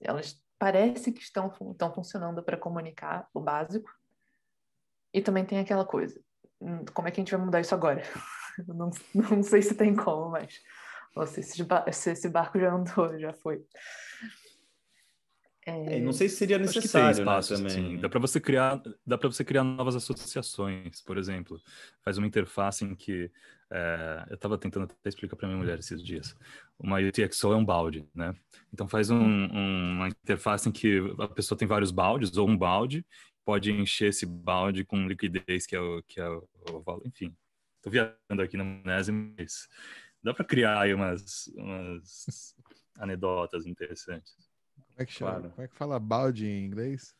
[0.00, 3.88] elas parece que estão, estão funcionando para comunicar o básico.
[5.12, 6.20] E também tem aquela coisa,
[6.60, 8.02] hum, como é que a gente vai mudar isso agora?
[8.66, 10.60] não, não sei se tem como, mas
[11.22, 13.64] esse, se esse barco já andou, já foi.
[15.66, 15.98] É...
[15.98, 17.96] não sei se seria necessário, espaço, né, também.
[17.98, 21.60] Dá para você criar, dá para você criar novas associações, por exemplo,
[22.02, 23.30] faz uma interface em que
[23.70, 26.36] é, eu estava tentando até explicar para minha mulher esses dias.
[26.78, 28.34] Uma UTXO é um balde, né?
[28.72, 32.56] Então faz um, um, uma interface em que a pessoa tem vários baldes ou um
[32.56, 33.04] balde
[33.44, 37.34] pode encher esse balde com liquidez que é o que é o, o enfim.
[37.76, 39.68] Estou viajando aqui na maionese, mas
[40.22, 42.54] dá para criar aí umas, umas
[42.98, 44.34] anedotas interessantes.
[44.94, 45.30] Como é que chama?
[45.32, 45.50] Claro.
[45.50, 47.14] Como é que fala balde em inglês?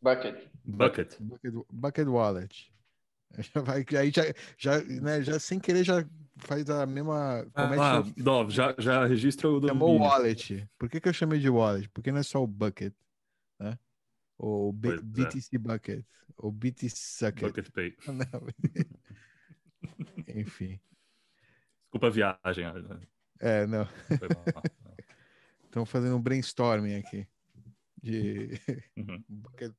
[0.00, 0.48] Bucket.
[0.64, 1.20] Bucket.
[1.20, 2.72] Bucket, bucket wallet.
[3.54, 4.22] Já vai, aí já,
[4.56, 6.02] já, né, já sem querer já
[6.38, 7.46] faz a mesma.
[7.54, 9.68] Ah, Dov, já, já registra o do.
[9.68, 10.66] Chamou wallet.
[10.78, 11.90] Por que, que eu chamei de wallet?
[11.90, 12.94] Porque não é só o bucket,
[13.60, 13.78] né?
[14.38, 15.00] Ou B, é.
[15.02, 16.04] BTC Bucket.
[16.38, 17.48] Ou BTC Sucket.
[17.48, 17.96] Bucket Pay.
[20.34, 20.80] Enfim.
[21.82, 22.64] Desculpa a viagem.
[23.40, 23.86] É, não.
[25.78, 27.24] Estamos fazendo um brainstorming aqui.
[28.02, 28.60] De
[28.96, 29.22] uhum.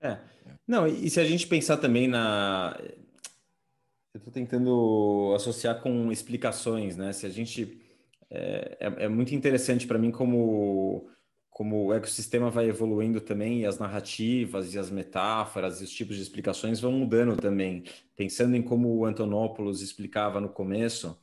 [0.00, 0.18] é.
[0.66, 2.78] Não, e se a gente pensar também na.
[4.14, 7.12] Eu estou tentando associar com explicações, né?
[7.12, 7.80] Se a gente.
[8.30, 11.10] É, é, é muito interessante para mim como,
[11.50, 16.14] como o ecossistema vai evoluindo também, e as narrativas, e as metáforas, e os tipos
[16.14, 17.82] de explicações vão mudando também.
[18.14, 21.18] Pensando em como o Antonopoulos explicava no começo,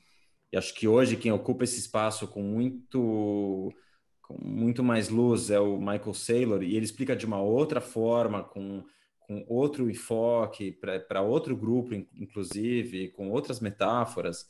[0.51, 3.73] e acho que hoje quem ocupa esse espaço com muito,
[4.21, 8.43] com muito mais luz é o Michael Saylor, e ele explica de uma outra forma,
[8.43, 8.83] com,
[9.19, 10.71] com outro enfoque,
[11.07, 14.49] para outro grupo, inclusive, com outras metáforas.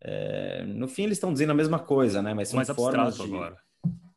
[0.00, 2.32] É, no fim, eles estão dizendo a mesma coisa, né?
[2.32, 3.22] Mas são mais formas de...
[3.22, 3.56] agora.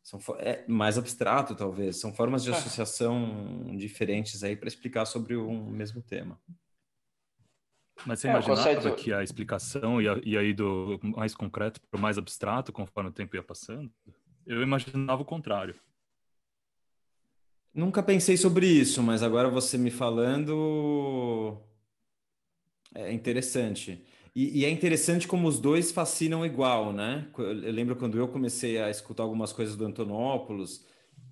[0.02, 2.00] São, é, mais abstrato, talvez.
[2.00, 6.40] São formas de associação diferentes aí para explicar sobre um mesmo tema.
[8.06, 8.94] Mas você é, imaginava conceito...
[8.96, 13.12] que a explicação ia, ia ir do mais concreto para o mais abstrato conforme o
[13.12, 13.90] tempo ia passando?
[14.46, 15.74] Eu imaginava o contrário.
[17.72, 21.60] Nunca pensei sobre isso, mas agora você me falando
[22.94, 24.04] é interessante.
[24.34, 27.28] E, e, é interessante como os dois fascinam igual, né?
[27.36, 30.84] Eu lembro quando eu comecei a escutar algumas coisas do Antonopoulos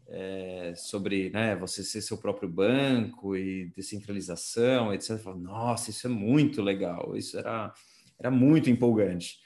[0.09, 5.11] é, sobre né, você ser seu próprio banco e descentralização, etc.
[5.11, 7.73] Eu falo, Nossa, isso é muito legal, isso era,
[8.19, 9.39] era muito empolgante.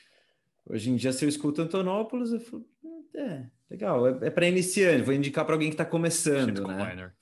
[0.65, 4.47] Hoje em dia, se eu escuto Antonopoulos, eu falo, hum, é, legal, é, é para
[4.47, 7.13] iniciante, vou indicar para alguém que está começando, né?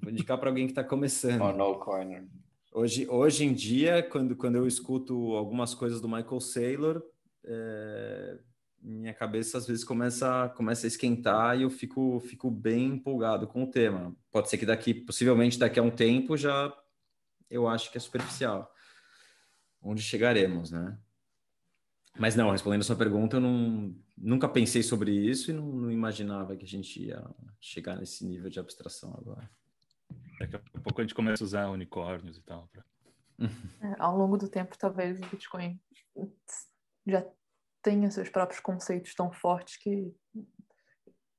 [0.00, 1.40] Vou indicar para alguém que está começando.
[1.40, 2.24] Oh, no corner.
[2.72, 7.02] Hoje, hoje em dia, quando, quando eu escuto algumas coisas do Michael Saylor,
[7.44, 8.38] é,
[8.82, 13.62] minha cabeça às vezes começa, começa a esquentar e eu fico, fico bem empolgado com
[13.62, 14.14] o tema.
[14.30, 16.76] Pode ser que daqui, possivelmente daqui a um tempo, já
[17.48, 18.72] eu acho que é superficial.
[19.80, 20.98] Onde chegaremos, né?
[22.18, 25.90] Mas não, respondendo a sua pergunta, eu não, nunca pensei sobre isso e não, não
[25.90, 27.24] imaginava que a gente ia
[27.60, 29.48] chegar nesse nível de abstração agora.
[30.38, 32.68] Daqui a pouco a gente começa a usar unicórnios e tal.
[32.68, 32.84] Pra...
[33.82, 35.80] É, ao longo do tempo, talvez o Bitcoin
[37.06, 37.24] já
[37.82, 40.12] tenha seus próprios conceitos tão fortes que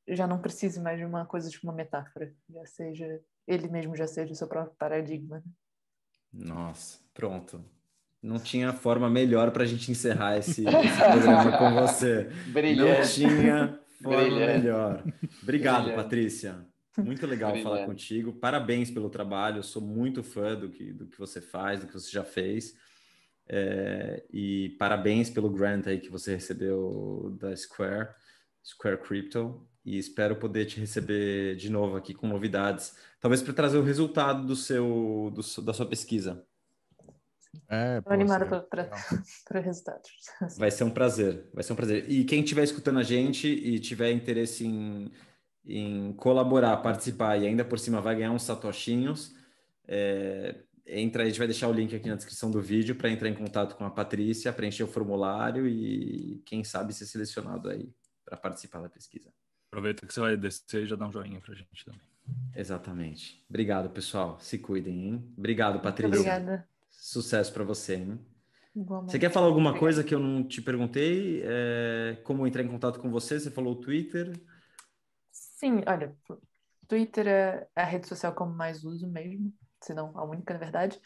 [0.07, 4.07] já não precise mais de uma coisa de uma metáfora, já seja ele mesmo já
[4.07, 5.37] seja o seu próprio paradigma.
[5.37, 5.43] Né?
[6.33, 7.63] Nossa, pronto.
[8.21, 12.29] Não tinha forma melhor para a gente encerrar esse, esse programa com você.
[12.47, 13.23] Brilhante.
[13.23, 14.59] Não tinha forma Brilhante.
[14.59, 15.03] melhor.
[15.41, 16.03] Obrigado, Brilhante.
[16.03, 16.65] Patrícia.
[16.97, 17.69] Muito legal Brilhante.
[17.69, 18.31] falar contigo.
[18.33, 19.57] Parabéns pelo trabalho.
[19.57, 22.77] Eu sou muito fã do que, do que você faz, do que você já fez.
[23.55, 28.09] É, e parabéns pelo grant aí que você recebeu da Square,
[28.65, 29.67] Square Crypto.
[29.85, 34.47] E espero poder te receber de novo aqui com novidades, talvez para trazer o resultado
[34.47, 36.45] do seu, do, da sua pesquisa.
[37.69, 38.65] É, Estou animada
[39.45, 40.09] para resultados.
[40.57, 42.09] Vai ser um prazer, vai ser um prazer.
[42.09, 45.11] E quem estiver escutando a gente e tiver interesse em
[45.65, 49.35] em colaborar, participar e ainda por cima vai ganhar uns satoshinhos,
[49.87, 50.55] é,
[50.85, 53.33] entra, a gente vai deixar o link aqui na descrição do vídeo para entrar em
[53.35, 57.93] contato com a Patrícia, preencher o formulário e quem sabe ser selecionado aí
[58.25, 59.31] para participar da pesquisa.
[59.67, 62.01] Aproveita que você vai descer e já dá um joinha para a gente também.
[62.55, 63.43] Exatamente.
[63.49, 64.39] Obrigado, pessoal.
[64.39, 65.33] Se cuidem, hein?
[65.37, 66.19] Obrigado, Patrícia.
[66.19, 66.67] Obrigada.
[66.89, 68.19] Sucesso para você, hein?
[69.05, 71.41] Você quer falar alguma coisa que eu não te perguntei?
[71.43, 73.39] É, como entrar em contato com você?
[73.39, 74.33] Você falou o Twitter.
[75.31, 76.15] Sim, olha,
[76.87, 79.53] Twitter é a rede social que eu mais uso mesmo,
[79.83, 80.99] se não a única, na verdade.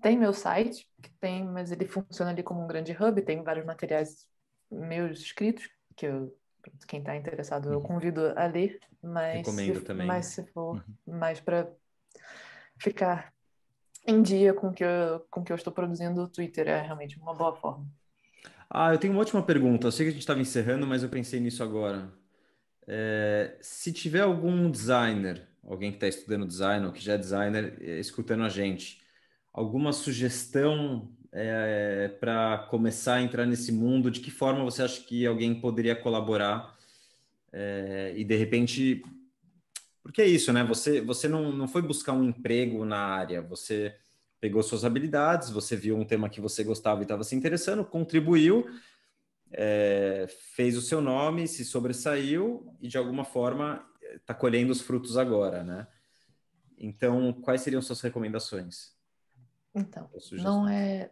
[0.00, 3.64] Tem meu site, que tem, mas ele funciona ali como um grande hub, tem vários
[3.64, 4.26] materiais
[4.70, 6.36] meus escritos, que eu,
[6.88, 7.82] quem está interessado eu uhum.
[7.82, 10.06] convido a ler, mas Recomendo se, também.
[10.06, 11.18] mas se for uhum.
[11.18, 11.70] mais para
[12.78, 13.32] ficar
[14.06, 17.34] em dia com que eu, com que eu estou produzindo, o Twitter é realmente uma
[17.34, 17.86] boa forma.
[18.68, 19.86] Ah, eu tenho uma última pergunta.
[19.86, 22.10] Eu sei que a gente estava encerrando, mas eu pensei nisso agora.
[22.86, 27.78] É, se tiver algum designer, alguém que está estudando design ou que já é designer,
[27.80, 29.00] é, escutando a gente,
[29.52, 34.10] alguma sugestão é, para começar a entrar nesse mundo?
[34.10, 36.76] De que forma você acha que alguém poderia colaborar?
[37.52, 39.02] É, e de repente,
[40.02, 40.64] porque é isso, né?
[40.64, 43.94] Você, você não, não foi buscar um emprego na área, você
[44.40, 48.66] pegou suas habilidades, você viu um tema que você gostava e estava se interessando, contribuiu
[49.52, 53.84] é, fez o seu nome, se sobressaiu e de alguma forma
[54.16, 55.86] está colhendo os frutos agora, né?
[56.78, 58.92] Então, quais seriam suas recomendações?
[59.74, 61.10] Então, não é,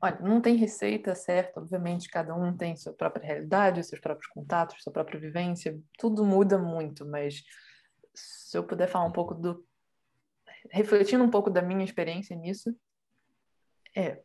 [0.00, 4.82] olha, não tem receita certa, obviamente cada um tem sua própria realidade, seus próprios contatos,
[4.82, 7.42] sua própria vivência, tudo muda muito, mas
[8.14, 9.66] se eu puder falar um pouco do
[10.70, 12.74] refletindo um pouco da minha experiência nisso,
[13.94, 14.22] é,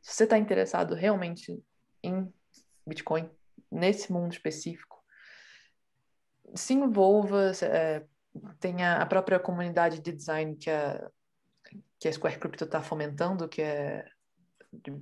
[0.00, 1.62] se você está interessado realmente
[2.02, 2.32] em
[2.86, 3.30] Bitcoin
[3.70, 4.91] nesse mundo específico.
[6.54, 8.04] Se envolva, é,
[8.60, 11.10] tem a, própria comunidade de design que a,
[11.98, 14.04] que a Square Crypto está fomentando, que é.
[14.72, 14.92] De,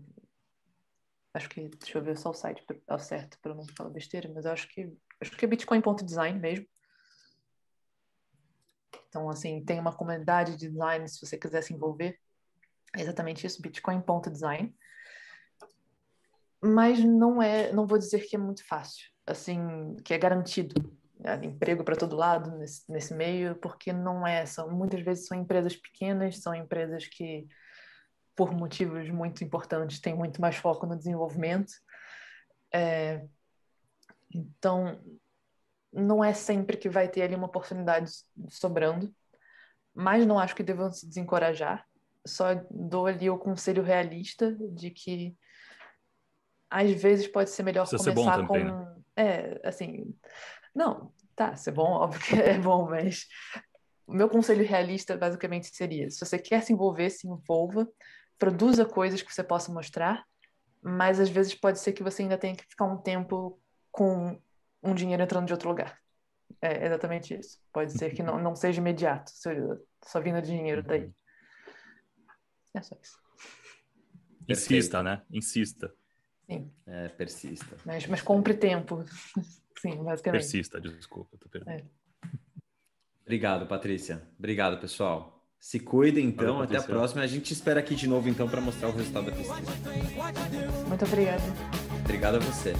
[1.35, 1.69] acho que.
[1.69, 4.93] Deixa eu ver só o site ao certo para não falar besteira, mas acho que.
[5.21, 6.67] Acho que é bitcoin.design mesmo.
[9.09, 12.19] Então, assim, tem uma comunidade de design se você quiser se envolver.
[12.97, 14.75] É exatamente isso, bitcoin.design.
[16.63, 20.75] Mas não é, não vou dizer que é muito fácil, assim, que é garantido
[21.43, 25.77] emprego para todo lado nesse, nesse meio, porque não é, são muitas vezes são empresas
[25.77, 27.47] pequenas, são empresas que
[28.35, 31.73] por motivos muito importantes têm muito mais foco no desenvolvimento.
[32.73, 33.27] É,
[34.33, 34.99] então,
[35.93, 38.11] não é sempre que vai ter ali uma oportunidade
[38.49, 39.13] sobrando,
[39.95, 41.87] mas não acho que devam se desencorajar.
[42.27, 45.37] Só dou ali o conselho realista de que
[46.71, 48.97] às vezes pode ser melhor Precisa começar ser também, com né?
[49.17, 50.15] é assim
[50.75, 53.27] não tá ser bom óbvio que é bom mas
[54.07, 57.89] o meu conselho realista basicamente seria se você quer se envolver se envolva
[58.39, 60.25] produza coisas que você possa mostrar
[60.83, 63.61] mas às vezes pode ser que você ainda tenha que ficar um tempo
[63.91, 64.41] com
[64.83, 65.99] um dinheiro entrando de outro lugar.
[66.61, 67.61] É exatamente isso.
[67.73, 71.05] Pode ser que não, não seja imediato, só vindo de dinheiro daí.
[71.05, 71.15] Uhum.
[72.75, 73.19] É só isso.
[74.49, 75.23] Insista, né?
[75.31, 75.95] Insista.
[76.51, 76.71] Sim.
[76.87, 77.77] É, persista.
[77.85, 79.05] Mas, mas compre tempo.
[79.81, 80.41] Sim, basicamente.
[80.41, 81.39] Persista, desculpa.
[81.39, 81.85] Tô é.
[83.23, 84.23] Obrigado, Patrícia.
[84.37, 85.47] Obrigado, pessoal.
[85.59, 86.55] Se cuidem, então.
[86.55, 87.23] Valeu, Até a próxima.
[87.23, 89.63] A gente espera aqui de novo, então, para mostrar o resultado da pesquisa.
[90.89, 91.43] Muito obrigada.
[92.05, 92.75] Obrigado a você.